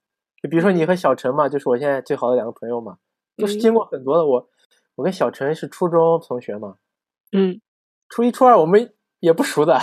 [0.43, 2.97] 就比如说你和小陈嘛，就是我现在最好的两个朋友嘛，
[3.37, 4.27] 就是经过很多的。
[4.27, 4.49] 我
[4.95, 6.77] 我跟小陈是初中同学嘛，
[7.33, 7.61] 嗯，
[8.09, 9.79] 初一初二我们也不熟的。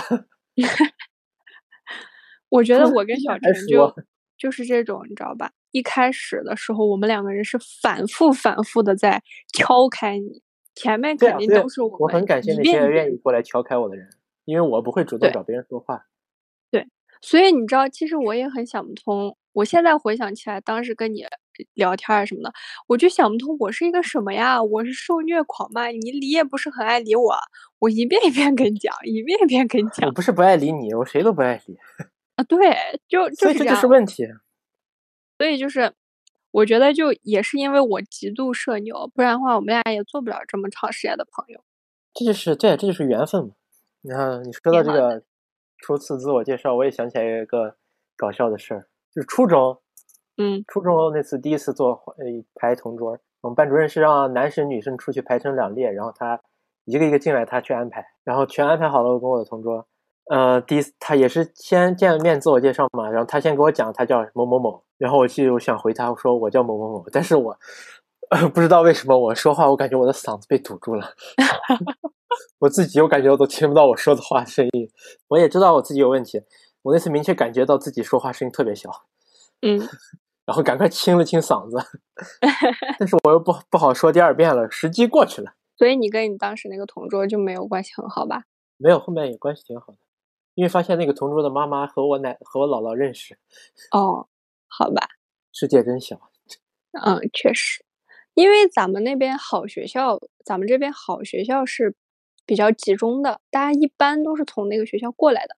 [2.48, 3.94] 我觉得我跟小陈就。
[4.38, 5.52] 就是这种，你知道吧？
[5.70, 10.42] 一开始的时候，我们两个人是反复、反复的在敲开你。
[10.74, 11.94] 前面肯定都是我。
[11.98, 14.08] 我很感谢那些愿意过来敲开我的人。
[14.46, 16.06] 因为我不会主动找别人说话。
[16.70, 16.88] 对
[17.20, 19.36] 所以你知道，其实我也很想不通。
[19.52, 21.24] 我现在回想起来，当时跟你
[21.74, 22.52] 聊天啊什么的，
[22.86, 24.62] 我就想不通，我是一个什么呀？
[24.62, 25.88] 我是受虐狂吗？
[25.88, 27.34] 你理也不是很爱理我，
[27.78, 31.76] 我一遍一遍跟你讲，一遍一遍跟你讲我不是不爱理你，我谁都不爱理，
[32.36, 32.44] 啊。
[32.44, 32.58] 对，
[33.08, 33.86] 就就是这样所以这就是。
[33.86, 34.26] 问题。
[35.38, 35.92] 所以就是，
[36.50, 41.64] 我觉得就也是因为我极度社牛，不然的话，我们俩也做不了这么长时间的朋友。
[42.12, 43.54] 这就是对，这就是缘分嘛。
[44.02, 45.22] 你看，你说到这个
[45.78, 47.76] 初次自我介绍，我也想起来一个
[48.16, 49.80] 搞笑的事儿，就是初中，
[50.38, 56.40] 嗯初中那次第一次做呃排同桌，我们班主任是让男生女生出去排成两列，然后他
[56.84, 59.86] 一个一个进来，他去安排，然后全安排好了，我跟我的同桌，
[60.30, 67.58] 呃，第一次他也是先见面自我介绍嘛，然后他先给我讲他叫某某某，然后我记得我想回他，我说我叫某某某，但是我、
[68.30, 71.06] 呃、 不知道为什么我说话，我感觉我的嗓子被堵住了。
[72.60, 74.88] 我自己我感觉我都听不到我说的话声音，
[75.28, 76.40] 我也知道我自己有问题。
[76.82, 78.90] 我那次明确感觉到自己说话声音特别小，
[79.62, 79.78] 嗯，
[80.46, 81.76] 然后赶快清了清嗓子，
[82.98, 85.54] 但是我又不不好说第二遍了，时机过去了。
[85.76, 88.44] 所以你跟你当时那个同桌就没有关系很好吧？
[88.76, 89.98] 没有，后面也关系挺好的，
[90.54, 93.38] 因为发现那个同桌的妈妈和我奶和我姥姥认识，
[93.92, 94.28] 哦，
[94.68, 95.08] 好吧。
[95.52, 96.18] 世界真小。
[96.92, 97.84] 嗯，确实，
[98.34, 101.94] 因为咱们那边好学校，咱们这边好学校是
[102.44, 105.56] 比较集中的，大家一般都是从那个学校过来的，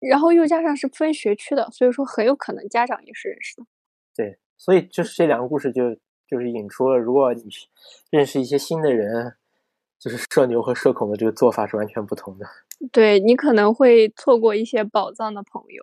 [0.00, 3.66] 然后又加上是分学区的，所以说很有可能家长也是认识的。
[4.14, 5.94] 对，所以就是这两个故事就
[6.26, 7.42] 就是引出了，如果你
[8.10, 9.34] 认识一些新的人，
[9.98, 12.46] 就是社牛和社恐的这个做法是完全不同的。
[12.92, 15.82] 对你可能会错过一些宝藏的朋友。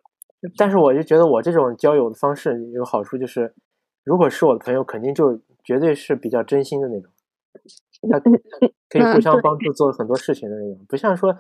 [0.56, 3.54] 但是我就觉得我这种交友的方式有好处，就是
[4.04, 7.12] 如果是我的朋友，肯定就绝对是比较真心的那种，
[8.12, 8.19] 他
[8.88, 11.36] 可以互相帮助做很多事情的那种，不像说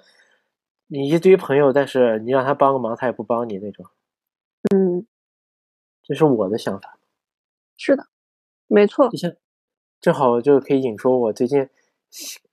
[0.87, 3.85] 你一堆朋友，但是你让他帮个忙，他也不帮你那种。
[4.73, 5.05] 嗯，
[6.03, 6.97] 这是我的想法。
[7.77, 8.07] 是的，
[8.67, 9.17] 没错就。
[9.17, 9.33] 像
[9.99, 11.67] 正好就可以引出我最近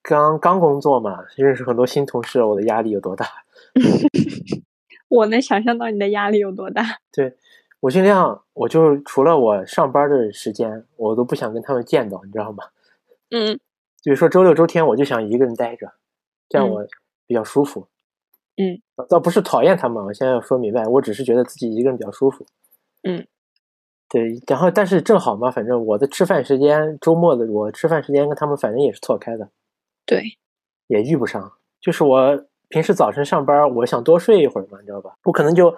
[0.01, 3.27] 刚刚工作嘛，认识很多新同事，我的压力有多大。
[5.09, 6.83] 我能想象到你的压力有多大。
[7.13, 7.37] 对
[7.81, 12.65] 我尽量，我就除了我上班的时间，我都不想跟他们见到，你知道吗？
[13.31, 13.61] 嗯
[14.03, 15.93] 比如说周六周天，我就想一个人待着，
[16.49, 16.87] 这样嗯我
[17.27, 17.83] 比较舒服。
[17.83, 17.92] 嗯，
[19.09, 22.45] 倒不是讨厌他们，我现在要说明白，我只是觉得自己一个人比较舒服。
[23.03, 23.27] 嗯，
[24.09, 29.49] 对，然后但是正好嘛，反正我的吃饭时间，周末的我吃饭时间跟他们反正也是错开的，
[30.07, 30.23] 对，
[30.87, 31.53] 也遇不上。
[31.81, 35.15] 就是我平时早晨上班，我想多睡一会儿嘛，你知道吧？
[35.25, 35.75] 我可能就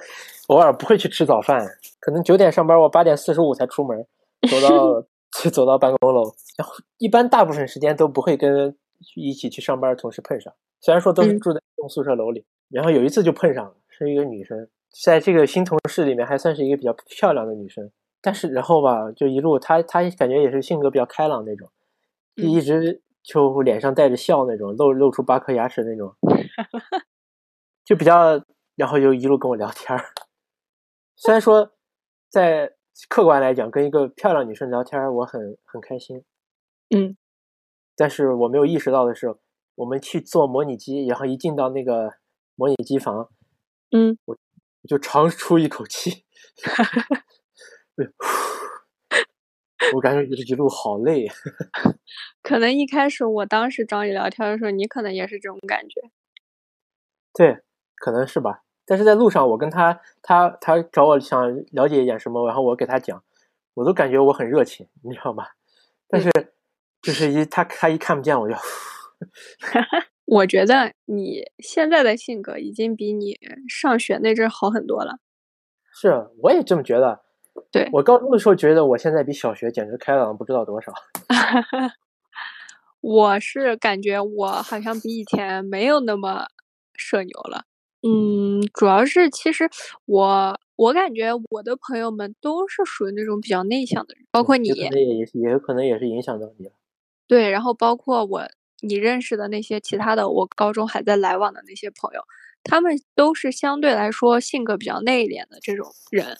[0.49, 1.67] 偶尔不会去吃早饭，
[2.01, 4.07] 可能九点上班，我八点四十五才出门，
[4.51, 5.07] 走到
[5.51, 6.25] 走到办公楼，
[6.59, 8.77] 然后一般大部分时间都不会跟
[9.17, 14.69] 一起去上班的同事碰上，虽然说都是嗯住在一栋宿舍楼里，然后有一次就碰上了，是一个女生，
[15.05, 21.69] 在这个新同事里面还算是一个比较漂亮的女生，但是然后吧，就一路她她感觉也是性格比较开朗那种，
[22.37, 26.15] 就一直就脸上带着笑那种，露露出八颗牙齿那种，
[27.85, 28.45] 就比较，
[28.77, 30.05] 然后就一路跟我聊天儿。
[31.17, 31.73] 虽然说
[32.29, 32.73] 在
[33.09, 36.25] 客观来讲，跟一个漂亮女生聊天儿，我很很开心，
[36.95, 37.17] 嗯。
[37.97, 39.37] 但是我没有意识到的是，
[39.77, 42.15] 我们去做模拟机，然后一进到那个
[42.57, 43.29] 模拟机房，
[43.91, 44.37] 嗯，我
[44.89, 46.25] 就长出一口气，
[47.97, 48.09] 对
[49.95, 51.27] 我感觉一路好累。
[52.43, 56.11] 可能一开始我当时找你聊天的时候，你可能也是这种感觉。
[57.33, 57.63] 对，
[57.97, 58.63] 可能是吧。
[58.87, 63.25] 但是在路上，我跟他，他他找我想了解一点什么，然后我给他讲，
[63.75, 65.47] 我都感觉我很热情，你知道吗？
[66.09, 66.31] 但是
[67.03, 68.55] 就是一他他一看不见我就，
[70.27, 75.19] 我觉得你现在的性格已经比你上学那阵儿好很多了。
[75.93, 77.21] 是我也这么觉得。
[77.71, 80.93] 对我高中的时候觉得我现在比小学简直开朗不知道多少。
[83.01, 86.47] 我是感觉我好像比以前没有那么
[86.95, 87.65] 社牛了。
[88.03, 89.71] 嗯，主要是其实
[90.07, 94.89] 我我感觉我的朋友们都是属于那种比较内向的人，包括你也
[95.33, 96.73] 也有可能也是影响到你了。
[97.29, 98.43] 对，然后包括我
[98.87, 102.23] 你认识的那些其他的，我高中还在来往的那些朋友，
[102.63, 106.37] 他们都是相对来说性格比较内敛的这种人。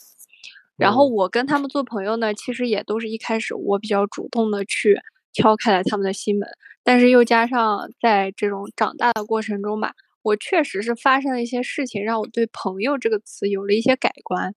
[0.77, 5.01] 然后嗯我跟他们做朋友呢，其实也都是一开始我比较主动的去
[5.33, 6.49] 敲开了他们的心门，
[6.83, 14.55] 但是又加上在这种长大的过程中吧，我确实是发生了一些事情，让我对“朋友”这个词有了一些改观。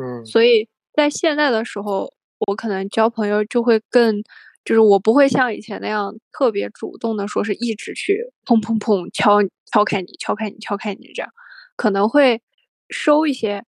[0.00, 2.12] 嗯，所以在现在的时候，
[2.46, 4.22] 我可能交朋友就会更
[4.64, 11.30] 就是我不会像以前那样特别主动的说是一直去砰砰砰敲敲开你敲开你敲开你这样，
[11.76, 12.40] 可能会
[12.88, 13.64] 收一些，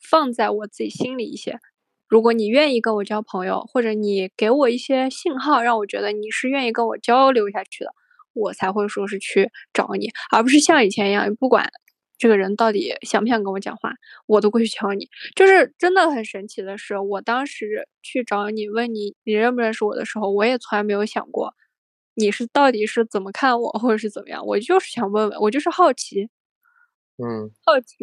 [0.00, 1.58] 放在我自己心里一些。
[2.08, 7.92] 如果你愿意跟我交朋友，或者你给我一些信号，让我觉得你是愿意跟我交流下去的，
[8.32, 11.68] 我才会说是去找你，而不是像以前一样，不管
[12.18, 13.92] 这个人到底想不想跟我讲话，
[14.26, 15.08] 我都过去敲你。
[15.36, 21.54] 就是真的很神奇的是，我当时去找你问你你认不认识我的时候，我也从来没有想过
[22.14, 26.28] 你是到底是怎么看我，或者是怎么样，我就是想问问，我就是好奇，
[27.18, 27.96] 嗯，好奇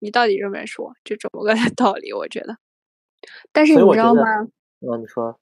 [0.00, 2.58] 你到底认不认识我，就这么个 道理，我觉得。
[3.52, 4.22] 但是你知道吗？
[4.22, 5.38] 啊，你说，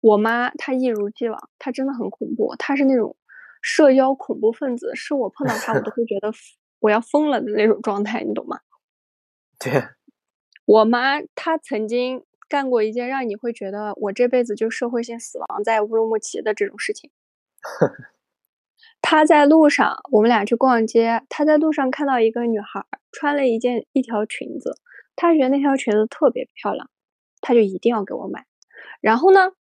[0.00, 3.16] 我妈她一如既往，她真的很恐怖，她是那种
[3.60, 6.32] 社交恐怖分子，是我碰到她我都会觉得
[6.80, 8.58] 我要疯了的那种状态，你懂吗？
[9.58, 9.72] 对，
[10.66, 17.10] 我妈她曾经干过一件让你会觉得我这辈子就社会性死亡在乌鲁木齐的这种事情。
[19.02, 24.78] 她在路上，我们俩去逛街，她在路上看到一个女孩穿了一件一条裙子，
[25.16, 26.88] 她觉得那条裙子特别漂亮，
[27.40, 28.46] 她就一定要给我买。
[29.00, 29.52] 然后呢，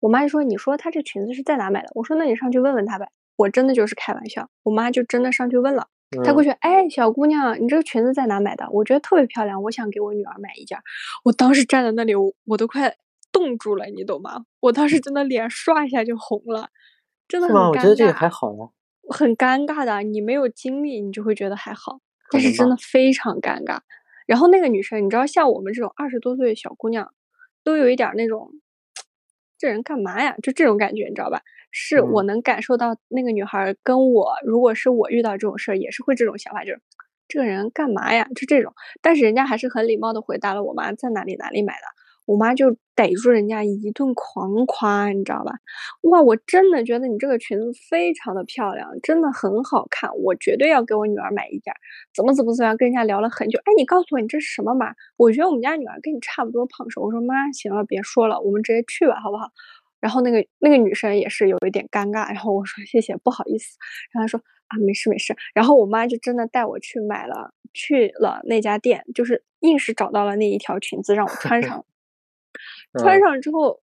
[0.00, 5.88] 我妈就说：“你说她这裙子是在哪买的？”我说：“那你上去问问她呗。”我真的就是开玩笑，我妈就真的上去问了。
[6.22, 8.68] 她过嗯去，哎，小姑娘，你这个裙子在哪买的？
[8.70, 10.78] 我觉得特别漂亮，我想给我女儿买一件。
[11.24, 12.96] 我当时站在那里，我我都快
[13.32, 14.44] 冻住了，你懂吗？
[14.60, 16.68] 我当时真的脸刷一下就红了，
[17.26, 17.68] 真的很尴尬？
[17.70, 18.68] 我觉得这个尬，还好呀，
[19.08, 20.02] 很尴尬的。
[20.02, 22.00] 你没有经历，你就会觉得还好，
[22.30, 22.52] 但是。
[22.52, 23.78] 真的非常尴尬。
[24.26, 27.12] 然后那个女生，你知道，像我们这种二十多岁的小姑娘，
[27.62, 28.50] 都有一点那种，
[29.58, 30.34] 这人干嘛呀？
[30.42, 31.42] 就这种感觉，你知道吧？
[31.76, 36.80] 是我嗯，能感受到那个女孩儿跟我，如果是我遇到这种事儿，也是会这种想法，就是
[37.26, 38.28] 这个人干嘛呀？
[38.36, 38.72] 就这种。
[39.02, 41.86] 但是人家还是很礼貌的回答了我妈在哪里哪里买的，
[42.26, 45.52] 我妈就逮住人家一顿狂夸，你知道吧？
[46.02, 51.76] 哇，我真的觉得你这个裙子非常的漂亮，真的很好看，我绝对要给我女儿买一件儿。
[52.14, 53.58] 怎么怎么怎么样，跟人家聊了很久。
[53.64, 54.94] 哎，你告诉我你这是什么码？
[55.16, 57.02] 我觉得我们家女儿跟你差不多胖瘦。
[57.02, 59.48] 我说妈，行了，别说了，我们直接去吧，好不好？
[60.04, 63.78] 然后那个那个女生也是有一点尴尬，然后我说谢谢，不好意思。
[64.12, 64.38] 然后她说
[64.68, 65.34] 啊，没事没事。
[65.54, 71.86] 然后我妈就真的带我去买了，去了那家店，就是硬是找到了那一条裙子让我穿上。
[73.00, 73.80] 穿嗯，上之后，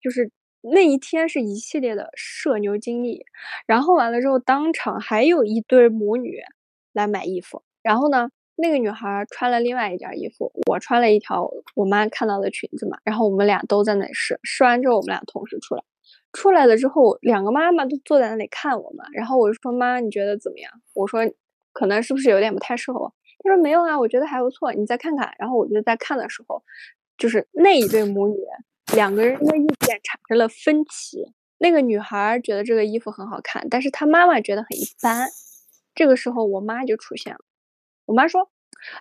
[0.00, 0.30] 就是
[0.62, 3.24] 那一天是一系列的社牛经历，
[3.66, 6.38] 然后完了之后，当场还有一对母女
[6.92, 15.82] 来买衣服，然后呢，那个女孩穿了另外一件衣服，我穿了一条我妈看到的裙子嘛，然后我们俩都在那试，试完之后我们俩同时出来，
[16.32, 20.72] 出来了之后，两个妈妈都坐在那里看我们，然后我就说妈，你觉得怎么样？
[20.94, 21.20] 我说
[21.72, 23.14] 可能是不是有点不太适合我？
[23.44, 25.32] 她说没有啊，我觉得还不错，你再看看。
[25.38, 26.62] 然后我就在看的时候，
[27.18, 28.36] 就是那一对母女
[28.94, 31.32] 两个人的意见产生了分歧。
[31.58, 35.28] 那个女孩觉得这个衣服很好看，但是她妈妈觉得很一般。
[35.94, 37.40] 这个时候，我妈就出现了。
[38.06, 38.50] 我妈说：“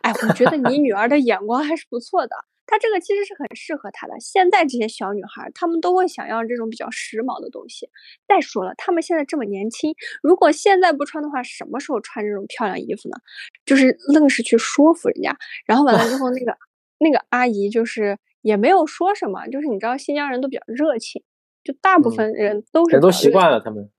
[0.02, 4.13] 哎，我觉得你女儿的眼光还是不错的，她这个其实是很适合她的。
[4.20, 7.89] 现在这些小女孩，她们都会想要这种比较时髦的东西。
[8.28, 13.18] 再说了，她们现在这么年轻，如果现在不穿的话，什么时候穿这种漂亮衣服呢？
[13.65, 15.38] 就是愣是去说服人家。
[15.65, 16.58] 然后完了之后，那个
[16.98, 21.24] 那个阿姨就是也没有说什么，就是你知道新疆人都比较热情，
[21.63, 23.22] 就大部嗯，分人都是比较热情。
[23.22, 23.91] 习惯了他们。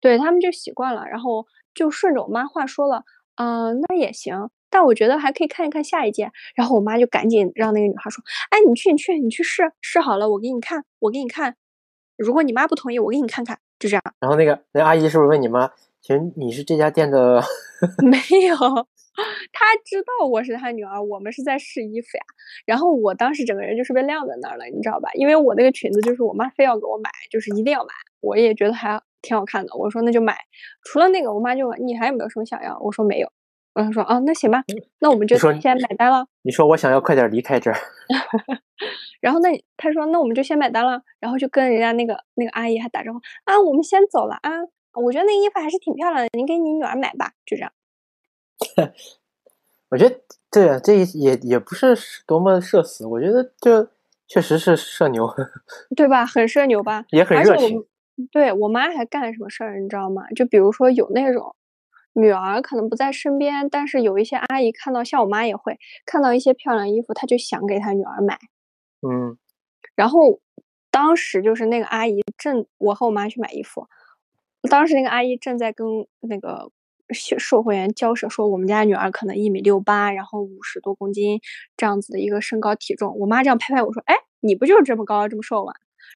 [0.00, 3.04] 对，他们就习惯了，然后就顺着我妈话说了，
[3.36, 6.32] 嗯，那也行，但我觉得还可以看一看下一件。
[6.54, 11.56] 然后我妈就赶紧让那个女孩说，哎，你去，你去，你去试，试好了我给你看，我给你看。
[12.16, 14.02] 如果你妈不同意，我给你看看，就这样。
[14.20, 17.42] 然后那个那阿姨是不是问你妈，行你是这家店的？
[17.98, 18.56] 没有，
[19.52, 22.24] 她知道我是他女儿，我们是在试衣服呀。
[22.66, 25.10] 然后我当时整个人就是被晾在那儿了，你知道吧？
[25.14, 29.76] 因为我那个裙子就是我妈非要给我买，就是一定要买，我也觉得还挺好看的。
[29.76, 30.36] 我说那就买。
[30.84, 32.78] 除了那个，我妈就问你还有没有什么想要？
[32.80, 33.30] 我说没有。
[33.74, 34.62] 然后说啊，那行吧，
[35.00, 36.26] 那我们就先买单了。
[36.42, 37.76] 你说我想要快点离开这儿。
[39.20, 39.48] 然后那
[39.78, 44.50] 他说那我们就先买单了，然后就跟人家那个那个阿姨还打招呼啊，我们先走了啊。
[44.94, 47.72] 我觉得那衣服还是挺漂亮的，您给你女儿买吧，就这样。
[49.92, 50.20] 我觉得
[50.50, 51.94] 对啊，这也也不是
[52.26, 53.86] 多么社死，我觉得就
[54.26, 55.28] 确实是社牛，
[55.94, 56.24] 对吧？
[56.24, 57.04] 很社牛吧？
[57.10, 57.84] 也很而且我热情。
[58.30, 60.22] 对我妈还干什么事儿，你知道吗？
[60.34, 61.54] 就比如说有那种
[62.14, 68.38] 女儿可能不在身边，但是有一些阿姨看到，像我妈也会看到一些漂亮衣服，她就想给她女儿买。
[69.06, 69.36] 嗯
[69.94, 70.40] 然后
[70.90, 73.86] 当时就是那个阿姨正，我和我妈去买衣服，
[74.70, 75.86] 当时那个阿姨正在跟
[76.20, 76.70] 那个
[77.12, 81.40] 售货员交涉，说我们家女儿可能一米六八，然后五十多公斤
[81.76, 83.16] 这样子的一个身高体重。
[83.18, 85.72] 我妈这样拍拍我说：“哎，你不就是这么高这么瘦吗？”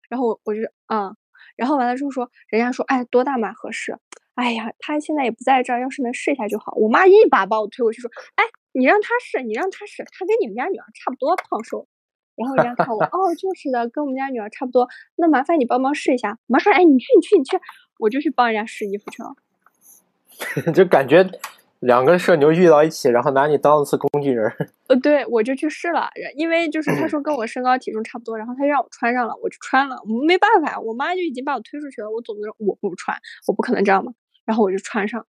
[0.08, 1.16] 然后我我就嗯，
[1.56, 3.96] 然后完了之后说，人家说，哎，多大码合适？
[4.34, 6.74] 哎呀，他现在也不在这儿，要是能试一下就好。
[6.76, 11.88] 我妈一把把我推过去说，哎，你让他试，你让他试，他跟你们家女儿差不多胖瘦。
[12.36, 14.86] 然后人家看我，哦，就是的，跟我们家女儿差不多。
[15.16, 16.38] 那麻烦你帮忙试一下。
[16.48, 17.58] 我妈说，哎，你去，你去，你去，
[17.98, 19.34] 我就去帮人家试衣服去了。
[20.74, 21.28] 就感觉
[21.80, 24.50] 两个社牛遇到一起，然后拿你当次工具人。
[24.88, 29.96] 呃，对，我就去试了，因为就是他说跟我身高体重差不多，然后他让我穿上了，我就穿了。
[30.26, 33.16] 没办法，我妈就已经把我推出去了，我总不能我不穿，
[33.46, 34.12] 我不可能这样嘛。
[34.44, 35.26] 然后我就穿上。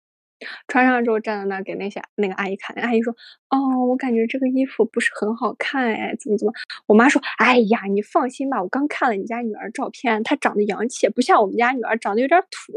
[0.68, 3.14] 穿上之后站在那给那些那个阿姨看，那阿姨说
[3.48, 6.52] ：“哦，我感觉这个衣服不是很好看，哎，怎么怎么？”
[6.86, 12.72] 我妈说：“哎呀，你放心吧，我刚看了你家女儿照片，她长得洋气，不像我们家女儿长得有点土。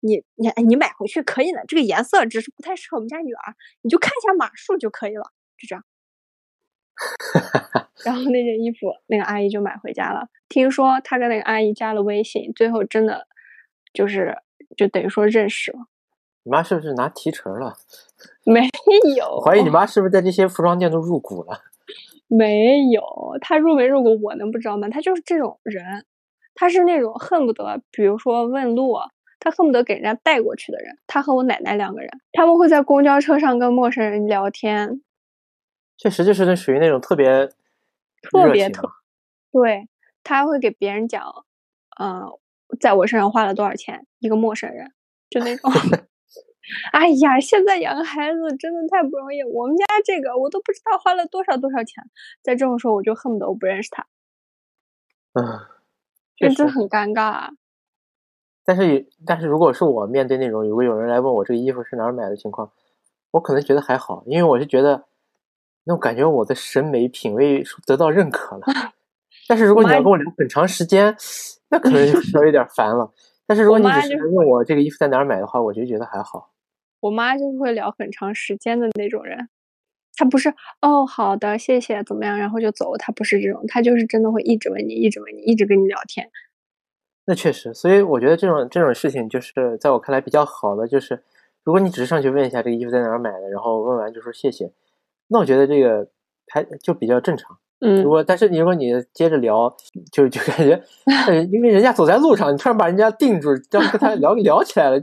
[0.00, 5.24] 你你你买回去可以的，这个颜色只是不太适合我们家女儿，你就看一下码数就可以了，
[5.58, 5.84] 就这样。
[8.04, 10.28] ”然后那件衣服那个阿姨就买回家了。
[10.48, 13.26] 听说她跟那个阿姨加了微信，最后真的
[13.92, 14.36] 就是
[14.76, 15.78] 就等于说认识了。
[16.44, 17.74] 你妈是不是拿提成了？
[18.44, 18.68] 没
[19.16, 21.60] 有，怀疑你妈是不是在这些服装店都入股了？
[22.28, 23.02] 没有，
[23.40, 24.88] 她入没入股我能不知道吗？
[24.88, 26.04] 她就是这种人，
[26.54, 28.96] 她是那种恨不得，比如说问路，
[29.38, 30.98] 她恨不得给人家带过去的人。
[31.06, 35.02] 她和我奶奶两个人，他们会在公交车上跟陌生人聊天。
[35.98, 37.48] 确实就是那属于那种特别
[38.22, 38.88] 特别特，
[39.52, 39.88] 对
[40.24, 41.22] 他会给别人讲，
[42.00, 42.24] 嗯，
[42.80, 44.92] 在我身上花了多少钱，一个陌生人
[45.30, 45.70] 就那种。
[46.92, 49.42] 哎呀，现在养个孩子真的太不容易。
[49.42, 52.04] 我们家这个我都不知道花了多少多少钱，
[52.42, 54.06] 在这种时候我就恨不得我不认识他，
[55.34, 55.44] 嗯，
[56.36, 57.22] 真的很尴尬。
[57.22, 57.50] 啊
[58.64, 62.70] 但是，但是如果是我面对那种如果有人来问我这个衣服是哪儿买的情况，
[63.32, 65.04] 我可能觉得还好，因为我是觉得
[65.82, 68.62] 那种感觉我的审美品味得到认可了。
[69.48, 71.16] 但是如果你要跟我聊很长时间，
[71.70, 73.12] 那可能就稍微有点烦了。
[73.52, 76.54] 但是如果你只是问我这个衣服在哪儿买的话，我就觉得还好。
[77.00, 79.50] 我妈就是会聊很长时间的那种人，
[80.16, 80.48] 她不是
[80.80, 82.96] 哦，好的，谢谢，怎么样，然后就走。
[82.96, 86.30] 她不是这种，她就是真的会一直问你，一直问你，一直跟你聊天。
[87.26, 91.22] 那确实，所以我觉得这种这种事情，就是在我看来比较好的，就是
[91.62, 94.72] 如果你只是上去问一下这个衣服在哪儿买的，然后问完就说谢谢，
[95.28, 96.08] 那我觉得这个
[96.46, 97.58] 还就比较正常。
[97.84, 99.74] 嗯，如果但是你如果你接着聊，
[100.12, 100.80] 就就感觉，
[101.50, 105.00] 因为人家走在路上，你突然把人家定住，这样跟他聊 聊起来了，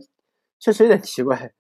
[0.60, 1.52] 确实有点奇怪。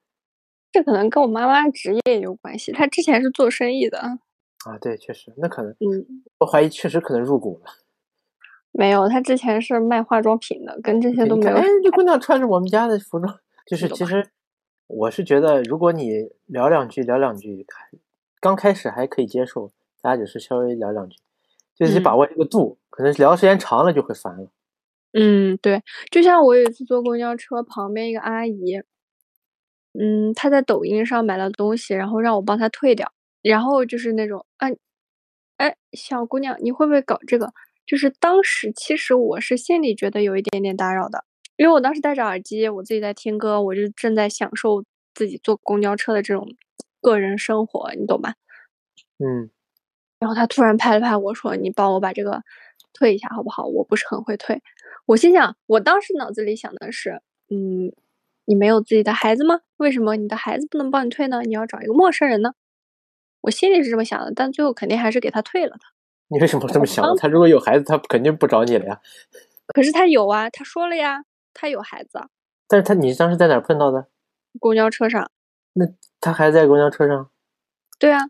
[0.72, 4.00] 这可能跟我妈妈职业有关系，她之前是做生意的。
[4.00, 7.72] 啊，对，确实，那可能，嗯，我怀疑确实可能入股了。
[8.72, 11.58] 没有，她之前是卖化妆品的，跟这些都没有。
[11.58, 14.30] 哎，这姑娘穿着我们家的服装，就是其实
[14.88, 17.66] 我是觉得，如果你聊两句，聊两句，
[18.40, 19.72] 刚开始还可以接受。
[20.02, 21.18] 大家只是稍微聊两句，
[21.76, 24.50] 就是把握这个度，可能聊时间长了就会烦了。
[25.14, 25.82] 嗯，对，
[26.12, 28.82] 就像我有一次坐公交车，旁边一个阿姨，
[29.93, 34.76] 嗯，她在抖音上买了东西，然后让我帮她退掉，然后就是那种，哎，
[35.58, 37.52] 哎，小姑娘，你会不会搞这个？
[37.88, 41.26] 就是当时其实我是心里觉得有一点点打扰的，
[41.58, 44.84] 因为我当时戴着耳机，我自己在听歌，我就正在享受
[45.16, 46.47] 自己坐公交车的这种
[47.02, 48.36] 个人生活，你懂吧？
[49.18, 49.50] 嗯。
[50.20, 52.44] 然后他突然拍了拍我说：“你帮我把这个
[52.94, 53.66] 退一下好不好？
[53.66, 54.62] 我不是很会退。”
[55.08, 57.92] 我心想，我当时脑子里想的是：“嗯，
[58.46, 59.62] 你没有自己的孩子吗？
[59.78, 61.42] 为什么你的孩子不能帮你退呢？
[61.44, 62.52] 你要找一个陌生人呢？”
[63.42, 65.80] 我心里是这么想的，但最后肯定还是给他退了的。
[66.28, 67.16] 你为什么这么想？
[67.18, 69.00] 他如果有孩子，他肯定不找你了呀。
[69.74, 72.20] 可是他有啊，他说了呀，他有孩子。
[72.68, 74.08] 但是他你当时在哪碰到的？
[74.60, 75.32] 公交车上。
[75.74, 75.86] 那
[76.20, 77.30] 他还在公交车上？
[78.00, 78.30] 对啊。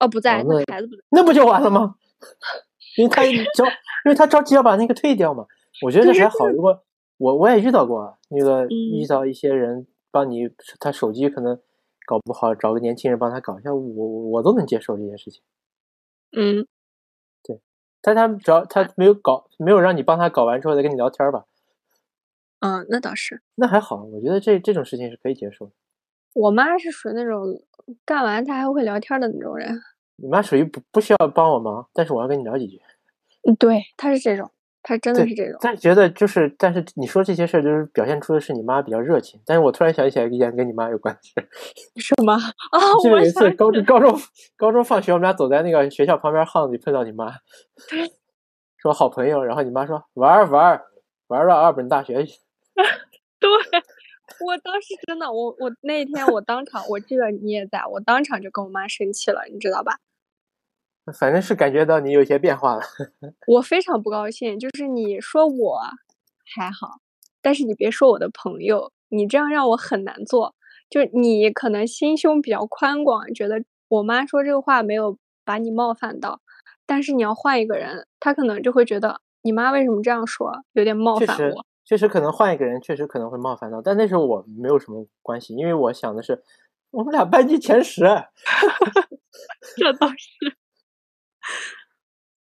[0.00, 1.94] 哦，不在，那孩子不在，那不就完了吗？
[2.98, 3.64] 因为他着，
[4.04, 5.46] 因为他着急要把那个退掉嘛。
[5.82, 6.48] 我觉得这还好。
[6.48, 6.82] 如果
[7.18, 10.48] 我我也遇到过那个遇到一些人帮你，
[10.80, 11.58] 他手机可能
[12.06, 13.80] 搞不好，找个年轻人帮他搞一下，我
[14.30, 15.42] 我都能接受这件事情。
[16.32, 16.66] 嗯，
[17.42, 17.60] 对，
[18.02, 21.44] 但他只要他没有搞，没有让你帮他搞完之后再跟你聊天吧。
[22.60, 25.72] 嗯，那倒是，那还好，我觉得这这种事情是可以接受的。
[26.34, 27.44] 我妈是属于那种
[28.04, 29.80] 干完她还会聊天的那种人。
[30.16, 32.78] 你妈属于不不需要帮我忙，但是我要跟你聊几句。
[33.48, 34.50] 嗯，对，她是这种，
[34.82, 35.56] 她真的是这种。
[35.62, 39.40] 但觉得就是，但是你说这些事儿，就是表现出的是你妈比较热情。
[39.46, 41.32] 但是我突然想起来一件跟你妈有关系。
[41.96, 42.78] 什么啊？
[43.00, 44.14] 记得有一次高中高中
[44.56, 47.32] 高中放学，我们俩走在那个学校旁边巷子里碰到你妈，
[48.76, 50.82] 说好朋友，然后你妈说玩儿玩儿
[51.28, 52.38] 玩儿到二本大学去。
[54.40, 54.46] 对。
[54.46, 59.98] 我当时真的，我我那天我当场，我记得你也在，我当场就跟我妈生气了，你知道吧？
[61.18, 62.82] 反正是感觉到你有些变化了。
[63.48, 65.80] 我非常不高兴，就是你说我
[66.54, 67.00] 还好，
[67.42, 70.54] 但是你别说我的朋友，你这样让我很难做。
[70.88, 76.40] 就你可能心胸比较宽广，觉得我妈说这个话没有把你冒犯到，
[76.86, 81.66] 但是你要换一个人，他可能就会觉得你妈为什么这样说，有点冒犯我。
[81.86, 86.42] 确实，可能换一个人，确实可能会冒犯到，但那时候我没有什么关系，因为我想的是，
[86.90, 88.04] 我们俩班级前十。
[89.76, 90.16] 这倒是。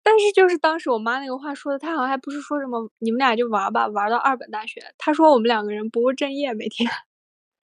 [0.03, 4.81] 但是就是当时我妈那个话说的，她好像还不是说什么你们俩就玩吧，玩到二本大学。
[4.97, 6.89] 她说我们两个人不务正业，每天。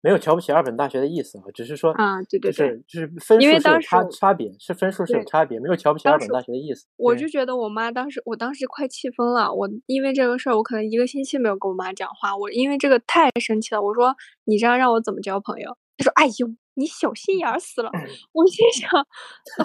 [0.05, 6.87] 没有瞧不起二本大学的意思啊，只是说啊，对对对，就是就是分数是有差差别，是分数是有差别，没有瞧不起二本大学的意思。
[6.99, 9.51] 我就觉得我妈当时，我当时快气疯了。
[9.51, 12.37] 我因为这个事儿，我可能一个星期没有跟我妈讲话。
[12.37, 15.75] 我因为这个太生气了，我说你这样让我怎么交朋友？
[15.97, 17.91] 她说：“哎呦，你小心眼死了。”
[18.33, 18.91] 我心想，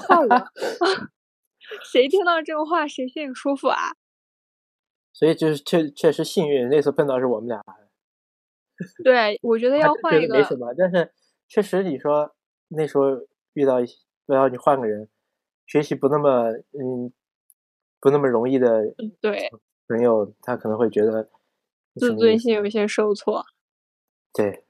[0.08, 0.48] 换我，
[1.92, 3.92] 谁听到这个话谁心里舒服啊？
[5.12, 7.62] 所以就是确确实幸运，那次碰到是我们俩。
[9.04, 10.36] 对，我觉得要换一个。
[10.36, 11.12] 没什么，但是
[11.48, 12.34] 确实你说
[12.70, 13.06] 那时候
[13.54, 15.08] 遇到，一些，然后你换个人，
[15.68, 17.12] 学习不那么嗯，
[18.00, 18.84] 不那么容易的
[19.20, 19.50] 对
[19.88, 21.30] 朋友，他可能会觉得
[21.96, 23.46] 自尊心有一些受挫。
[24.34, 24.64] 对，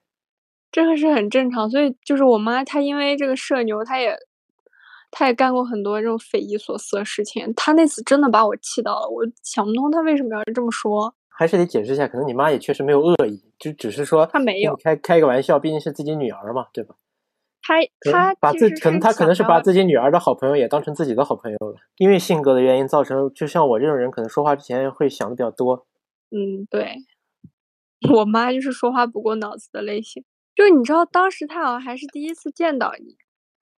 [0.71, 1.69] 这个是很正常。
[1.69, 4.17] 所以就是我妈，她因为这个社牛，她也
[5.11, 7.53] 她也干过很多这种匪夷所思的事情。
[7.53, 11.13] 她那次真的把我气到了，我想不通她为什么要这么说。
[11.39, 16.95] 还是得解释一下，可能你妈也确实没有恶意，就只是说她没有开开个玩笑，毕竟是自己女儿嘛，对吧？
[17.61, 17.75] 她
[18.11, 25.87] 她把自可能她可能是把自己女儿的好朋友也当成自己的好朋友了，因为性格的原因造成，就像我这种人，可能说话之前会想的比较多。
[26.31, 26.97] 嗯，对，
[28.13, 30.25] 我妈就是说话不过脑子的类型。
[30.57, 33.15] 就是你知道，当时她好像还是第一次见到你，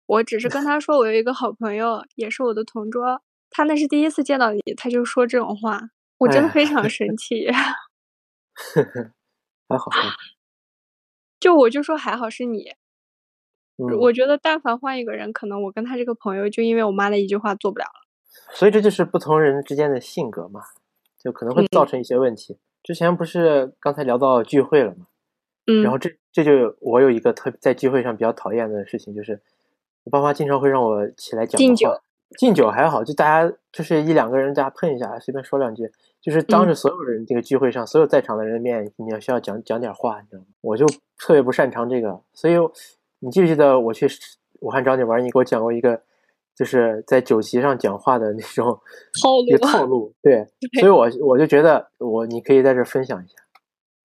[0.08, 5.92] 我只是跟她说我有一个好朋友，也是我的同桌，她那是第一次见到你，她就说这种话。
[6.22, 7.50] 我真的非常 生气，
[9.68, 9.90] 还好，
[11.40, 12.72] 就我就说还好是你，
[14.00, 18.08] 我觉得但凡换一个人，可能我跟他这个朋友就因为我妈的一句话做不了了。
[18.54, 20.62] 所以这就是不同人之间的性格嘛，
[21.18, 22.60] 就可能会造成一些问题。
[22.84, 25.08] 之前不是刚才聊到聚会了嘛，
[25.66, 29.42] 嗯，然后这这就我有一个特在聚会上比较讨厌的事情，就是
[30.04, 32.02] 我爸妈经常会让我起来讲话。
[32.38, 35.92] 敬酒还好，就大家就是一两个人，大家碰一下，随便说两句，
[36.22, 40.46] 就是当着所有人这个聚会上，所有在场的人的面，你要需要讲讲点话，你知道吗？
[40.62, 40.86] 我就
[41.18, 42.54] 特别不擅长这个，所以
[43.20, 44.08] 你记不记得我去
[44.60, 46.04] 武汉找你玩，你给我讲过一个，
[46.56, 48.80] 就是在酒席上讲话的那种
[49.22, 50.48] 套路，套路， 对，
[50.80, 53.36] 所以我我就觉得我你可以在这分享一下。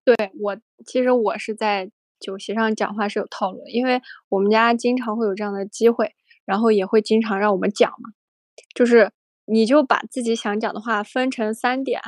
[0.05, 1.91] 对我，其实我是在
[2.21, 6.15] 酒席上讲话是有套路的，因为我们家经常会有这样的机会。
[6.45, 8.11] 然后也会经常让我们讲嘛，
[8.75, 9.13] 就是
[9.45, 12.01] 你就把自己想讲的话分成三点。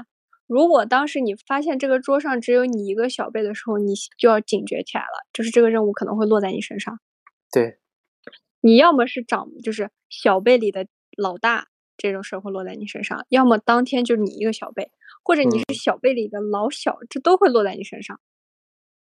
[0.46, 7.00] 如果当时你发现这个桌上只有你一个小辈的时候，你就要警觉起来了，就是这个任务可能会落在你身上。
[7.50, 7.78] 对，
[8.60, 14.90] 你要么是长，就是小辈里的老大，这种事会落在你身上；要么当天就是你一个小辈，
[15.22, 18.20] 或者你是小辈里的老小，这都会落在你身上。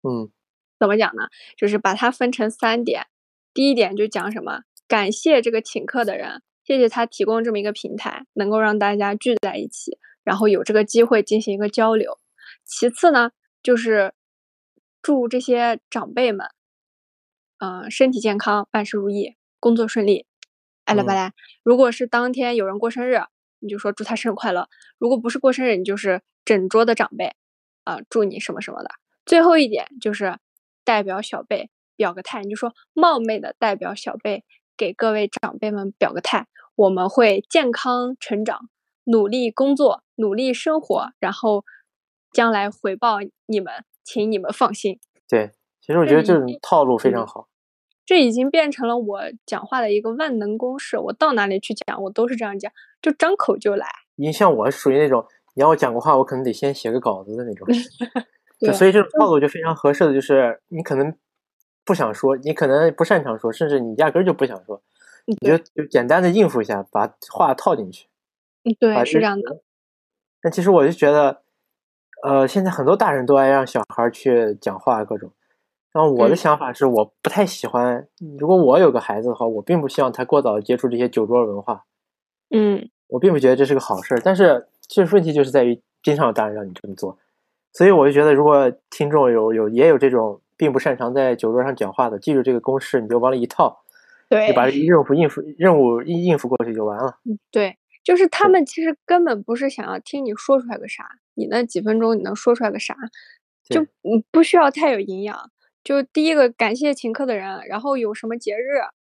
[0.03, 0.31] 嗯，
[0.79, 1.29] 怎么讲呢？
[1.57, 3.07] 就是把它分成三点。
[3.55, 4.63] 第一点就讲什么？
[4.87, 12.19] 感谢这个请客的人，谢谢他提供这么一个平台，能够让大家聚在一起，然后有这个机会进行一个交流。
[12.65, 13.33] 其次呢，
[13.63, 14.15] 就是
[15.03, 16.47] 祝这些长辈们，
[17.59, 20.27] 嗯，身体健康，万事如意，工作顺利。
[20.85, 21.33] 哎来吧啦，
[21.63, 23.21] 如果是当天有人过生日，
[23.61, 27.35] 你就说祝他生日快乐；如果不是过生日，你就是整桌的长辈，
[27.85, 28.91] 啊，祝你什么什么的。
[29.25, 30.39] 最后一点就是
[30.85, 34.45] 代表小辈表个态，你就说冒昧的代表小辈。
[34.77, 38.69] 给各位长辈们表个态，我们会健康成长，
[39.05, 41.65] 努力工作，努力生活，然后
[42.33, 44.99] 将来回报你们，请你们放心。
[45.29, 47.49] 对，其实我觉得这种套路非常好。
[48.05, 53.87] 这已经变成了我讲话的一个万能公式，我到哪里去讲，我都是这样讲，就张口就来。
[54.17, 57.67] 你像我属于那种，你要我讲个话，我可能得先写个稿子的那种。
[58.59, 61.15] 对，所以这种套路就非常合适的就是你可能。
[61.85, 64.81] 不想说，你可能不擅长说，甚至你压根儿就不想说，
[65.27, 68.07] 你就就简单的应付一下，把话套进去。
[68.65, 69.63] 嗯，对，是这样的。
[70.41, 71.43] 但其实我就觉得，
[72.23, 75.33] 呃，现在很多大人都爱让小孩去讲话，各种。
[75.93, 78.09] 然后我的想法是，我不太喜欢。
[78.39, 81.85] 如果我有个孩子的话，我并不希望他过早接触这些酒桌文化。
[82.51, 84.21] 嗯，我并不觉得这是个好事儿。
[84.25, 87.19] 但是，其实问题就是在于，经常有大人让你这么做。
[87.73, 90.41] 所以，我就觉得，如果听众有有也有这种。
[90.63, 93.83] 并不擅长在酒桌上讲话的，记住这个公式，你就往里一套，
[94.29, 97.19] 对，就把任务应付任务应应付过去就完了。
[97.25, 101.05] 嗯，对，就是他们其实根本不是想要听你说出来个啥，
[101.35, 102.95] 你那几分钟你能说出来个啥？
[103.65, 105.51] 就嗯不需要太有营养。
[105.83, 108.63] 就第一个感谢请客的人，然后有什么节日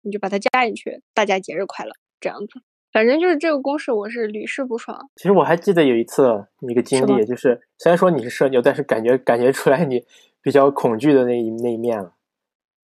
[0.02, 2.60] 你就把它加进去，大家节日快乐这样子。
[2.92, 5.10] 反正就是这个公式，我是屡试不爽。
[5.16, 10.04] 其实我还记得有一次一个经历，就是虽然说你是社牛，但是感觉感觉出来你
[10.42, 12.14] 比较恐惧的那一那一面了。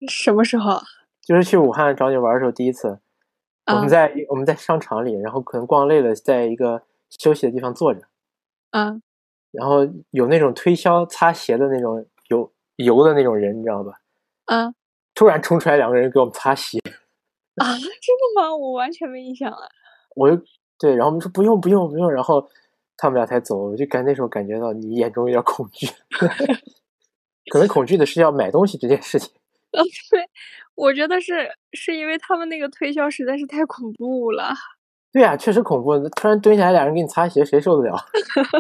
[0.09, 0.80] 什么时候？
[1.26, 2.98] 就是去武汉找你玩的时候，第一次，
[3.66, 8.02] 我啊们在我们在商场里，然后可能逛累了，在一个休息的地方坐着，
[8.70, 9.00] 啊
[9.52, 13.92] 然后有那种推销擦鞋的那种油油的那种人，你知道吧？
[14.44, 14.74] 啊
[15.14, 16.78] 突然冲出来两个人给我们擦鞋，
[17.57, 17.72] 啊！
[17.72, 18.55] 真的吗？
[18.55, 19.68] 我完全没印象了。
[20.14, 20.42] 我就
[20.78, 22.48] 对，然后我们说不用不用不用，然后
[22.96, 25.86] 他们俩才走，我就感那时候感觉到你眼中有点恐惧，
[27.50, 29.32] 可能恐惧的是要买东西这件事情。
[30.76, 34.52] 我觉得是是因为他们那个推销实在是太恐怖了。
[35.12, 37.96] 对呀、确实恐怖，突然蹲下来俩人给你擦鞋，谁受得了？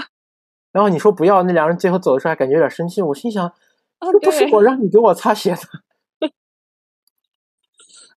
[0.70, 6.30] 然后你说不要，那俩人最后走的时候还感觉有点生气，我心想，啊，这不是我让你给我擦鞋的。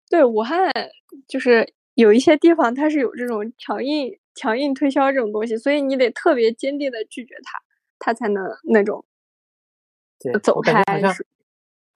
[0.08, 0.70] 对，武汉
[1.26, 7.58] 就是有一些地方它是有这种强硬强硬推销这种东西，所以你得特别坚定的拒绝它，
[7.98, 9.04] 它才能那种
[10.20, 10.84] 对，走开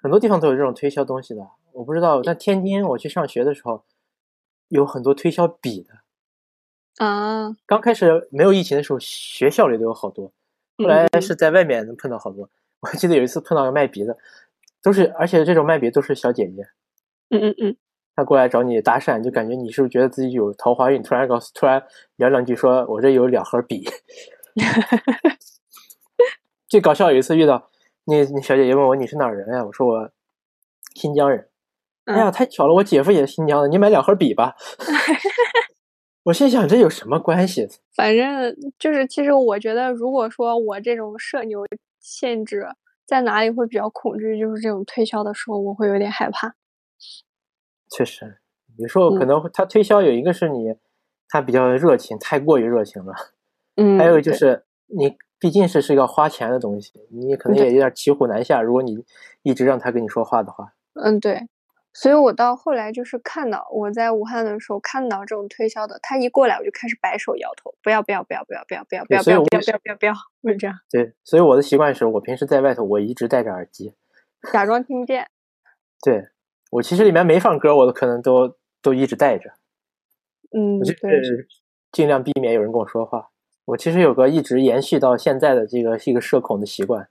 [0.03, 2.23] 很多地方都有这种推销东西的，我不知道。
[2.23, 3.85] 但天津我去上学的时候，
[4.69, 7.05] 有很多推销笔的。
[7.05, 7.55] 啊。
[7.67, 10.33] 刚开始没有疫情的时候，学校里都有好多，
[10.79, 12.49] 后来是在外面能碰到好多。
[12.81, 14.17] 我记得有一次碰到个卖笔的，
[14.83, 16.67] 都是而且这种卖笔都是小姐姐，
[17.29, 17.77] 嗯嗯嗯，
[18.21, 21.83] 她过来找你搭讪，就感觉你是不是觉得自己有桃花运，突然告诉突然
[22.17, 23.89] 聊两句说，我这有两盒笔。
[26.69, 27.71] 最搞笑有一次遇到
[28.05, 30.11] 那那小姐姐问我你是哪儿人呀、我说我
[30.95, 31.49] 新疆人。
[32.05, 34.55] 哎呀，嗯太巧了，我姐夫也是新疆的，你买两盒笔吧。
[36.25, 37.67] 我心想这有什么关系？
[37.97, 41.65] 反正就是，其实我觉得，如果说我这种社牛
[41.99, 42.67] 限制
[43.07, 46.55] 在哪里会比较恐惧，就是这种推销的时候，我会有点害怕。
[47.91, 48.39] 确实，
[48.79, 49.29] 有时候可嗯。
[49.29, 50.75] 能他推销有一个是你
[51.29, 53.13] 他比较热情，太过于热情了，
[53.77, 58.63] 嗯，还有就是你毕竟是是一个花钱的东西，你可能也有点骑虎难下。
[58.63, 59.05] 如果你
[59.43, 61.49] 一直让他跟你说话的话，嗯，对，
[61.93, 70.15] 所以我到后来就是看到我在武汉的时候看到这种推销的，他一过来我就开始摆手摇头，不要不要不要不要不要不要不要不要不要为不要不要不要，
[70.53, 70.77] 就这样。
[70.91, 73.95] 对，所以我的习惯是我平时在外头我一直戴着耳机，
[74.53, 75.29] 假装听不见。
[76.05, 76.29] 对
[76.71, 79.51] 我其实里面没放歌，我都可能都都一直带着，
[80.57, 81.47] 嗯，我就对，是
[81.93, 83.31] 尽量避免有人跟我说话。
[83.67, 87.09] 我其实有个一直延续到现在的这个是一个社恐的习惯，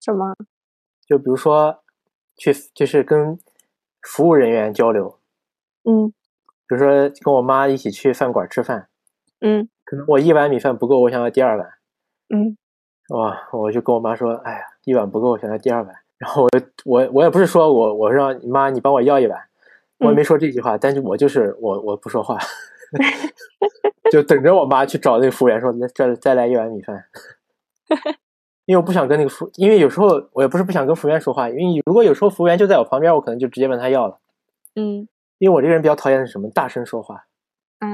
[0.00, 0.34] 什么？
[1.06, 1.82] 就比如说
[2.36, 3.38] 去就是跟
[4.02, 5.18] 服务人员交流，
[5.84, 6.12] 嗯
[6.68, 6.88] 比如说
[7.22, 8.88] 跟我妈一起去饭馆吃饭，
[9.40, 11.68] 嗯可能我一碗米饭不够，我想要第二碗，
[12.28, 12.56] 嗯
[13.08, 15.94] 哇，我就跟我妈说，哎呀，一碗不够，我想要第二碗。
[16.20, 16.48] 然后我
[16.84, 19.40] 我我也不是说我我让你妈你帮我要一碗，
[19.98, 22.38] 我也没说这句话，但是我就是我我不说话，
[24.12, 27.04] 就等着我妈去找那个服务员说，那这再来一碗米饭。
[28.66, 34.18] 因为我不想跟那个服，因为有时候我也不是不想跟服务员说话，因为如果有时候服务员就在我旁边，我可能就直接问他要了。
[34.76, 35.08] 嗯
[35.38, 36.50] 因为我这个人比较讨厌的是什么？
[36.50, 37.24] 大声说话，
[37.78, 37.88] 啊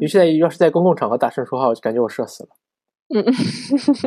[0.00, 2.50] 尤其在要是在公共场合大声说话，我就感觉我社死了。
[3.14, 3.24] 嗯，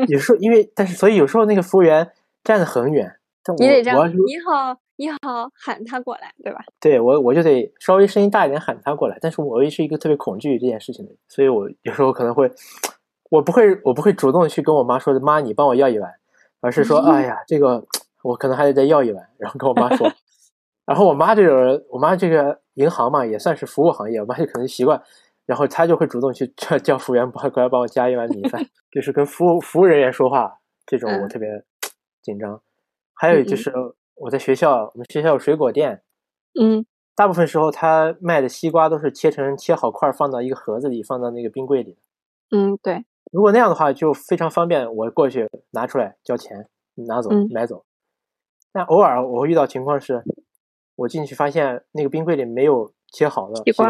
[0.10, 2.12] 有时候因为但是所以有时候那个服务员
[2.44, 3.16] 站得很远，
[3.58, 5.18] 你得这样，你好你好
[5.54, 6.64] 喊他过来，对吧？
[6.80, 12.52] 对我我就得稍微声音大一点喊他过来，但是我又是一个特别恐惧这件事情的人，所以我有时候可能会，
[13.30, 16.14] 我不会我不会主动去跟我妈说妈你帮我要一碗，
[16.60, 17.84] 而是说哎呀这个
[18.22, 20.12] 我可能还得再要一碗，然后跟我妈说，
[20.86, 25.02] 然后我妈这种人，我妈这个银行嘛也算是服务行业，我妈就可能习惯，
[25.48, 31.64] 然后她就会主动去叫叫服务员帮过来帮我加一碗米饭，就是跟服务服务人员说话这种我嗯特别
[32.22, 32.62] 紧张。
[33.14, 33.72] 还有就是
[34.16, 36.04] 我在学校，我们学校有水果店，
[36.60, 36.86] 嗯
[37.16, 41.98] 大部分时候他卖的西瓜都是切成切好块儿放到一个盒子里，放到那个冰柜里。
[42.50, 47.86] 嗯，对，如果那样的话，就非常方便，我过去拿出来交钱，拿走嗯买走。
[48.72, 50.24] 但偶尔我会遇到情况是，
[50.96, 53.88] 我进去发现那个冰柜里没有切好的西瓜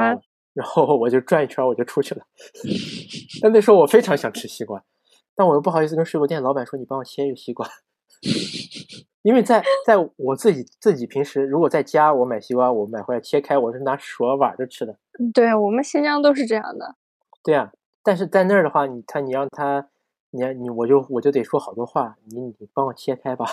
[0.53, 2.25] 然后我就转一圈我就出去了。
[3.41, 4.83] 但那时候我非常想吃西瓜，
[5.35, 7.67] 但我又不好意思跟水果店老板说你帮我切一个西瓜，
[9.23, 14.97] 因为在在我自己自己平时如果在家我买西瓜，我买回来切开我是拿勺碗着吃的。
[15.33, 16.95] 对我们新疆都是这样的。
[17.43, 17.71] 对啊、
[18.03, 19.87] 但是在那儿的话，你他你让他，
[20.31, 23.45] 你你我就我就得说好多话，你你帮我切开吧。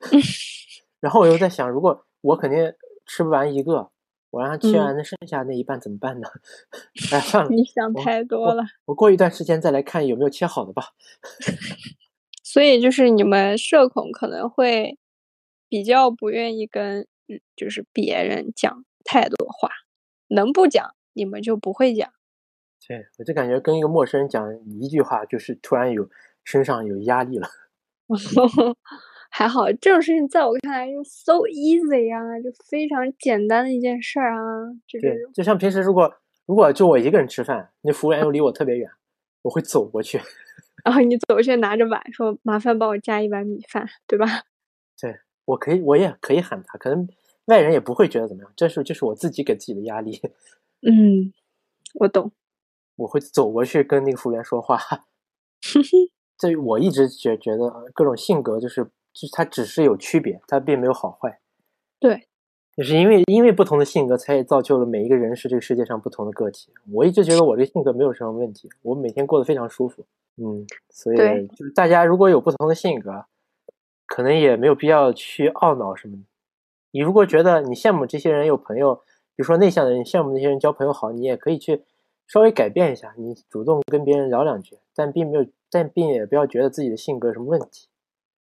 [1.00, 2.74] 然后我又在想，如果我肯定
[3.06, 3.90] 吃不完一个，
[4.30, 6.28] 我让他切完，那剩下那一半怎么办呢？
[7.12, 8.62] 哎，算了，你想太多了。
[8.86, 10.88] 我过一段时间再来看有没有切好的吧。
[12.42, 14.96] 所以就是你们社恐可能会
[15.74, 17.04] 比较不愿意跟
[17.56, 19.68] 就是别人讲太多话，
[20.28, 22.12] 能不讲你们就不会讲。
[22.86, 26.08] 对，我就感觉跟一个陌生人讲一句话，就是突然有
[26.44, 27.48] 身上有压力了。
[29.28, 34.70] 还好，这种事情在我看来就 so easy 啊，就非常简单的一件事儿啊。
[35.02, 36.08] 对，就像平时如果
[36.46, 38.88] 如果就我一个人吃饭，那服务员又离我特别远，
[39.42, 40.20] 我会走过去。
[40.84, 44.26] 然后你走过去拿着碗说：“麻烦帮我加一碗米饭，对吧？”
[45.00, 47.08] 对，我可以，我也可以喊他，可能
[47.46, 48.52] 外人也不会觉得怎么样。
[48.56, 50.20] 这是就是我自己给自己的压力。
[50.86, 51.32] 嗯，
[51.94, 52.32] 我懂。
[52.96, 54.78] 我会走过去跟那个服务员说话。
[56.38, 61.40] 这我一直觉觉得各种性格就是，就它只是有区别，它并没有好坏。
[61.98, 62.28] 对，
[62.76, 66.72] 就是因为因为不同的性格，才造就了每一个人是这个世界上不同的个体。
[66.92, 70.06] 我一直觉得我这性格没有什么问题，我每天过得非常舒服。
[70.36, 71.16] 嗯，所以
[71.48, 73.24] 就是大家如果有不同的性格，
[74.06, 76.18] 可能也没有必要去懊恼什么。
[76.90, 81.82] 你如果觉得你羡慕这些人有朋友，比如说内向的人羡慕那些人交朋友好，你也可以去
[82.26, 85.46] 稍微改变一下，你主动跟别人聊两句，但并没有。
[85.70, 87.88] 但并也不要觉得自己的性格有什么问题。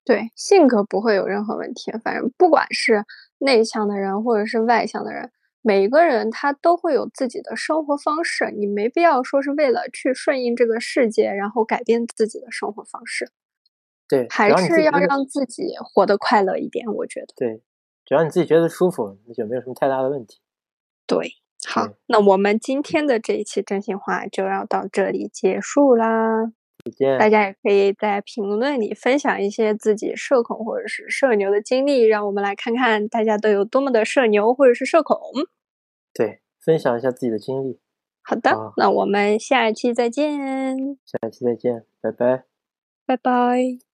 [0.03, 1.89] 对，性格不会有任何问题。
[2.03, 3.05] 反正不管是
[3.37, 5.31] 内向的人或者是外向的人，
[5.61, 8.51] 每一个人他都会有自己的生活方式。
[8.51, 13.31] 你没必要说是为了去顺应这个世界，然后改变自己的生活方式。
[14.07, 16.85] 对，还是要让自己活得快乐一点。
[16.87, 17.61] 我觉得，对，
[18.05, 20.39] 只要你自己觉得舒服，那就没有什么太大的问题。
[21.07, 21.31] 对，
[21.67, 26.51] 好，那我们今天的这一期真心话就要到这里结束啦。
[27.17, 35.17] 大家也可以在评论里分享一些自己社恐或者是社牛的经历，让我们来看看大家都有多么的社牛或者是社恐。
[36.13, 37.79] 对，分享一下自己的经历。
[38.21, 40.97] 好的，那我们下一期再见。
[41.05, 42.43] 下一期再见，拜拜。
[43.05, 43.92] 拜拜。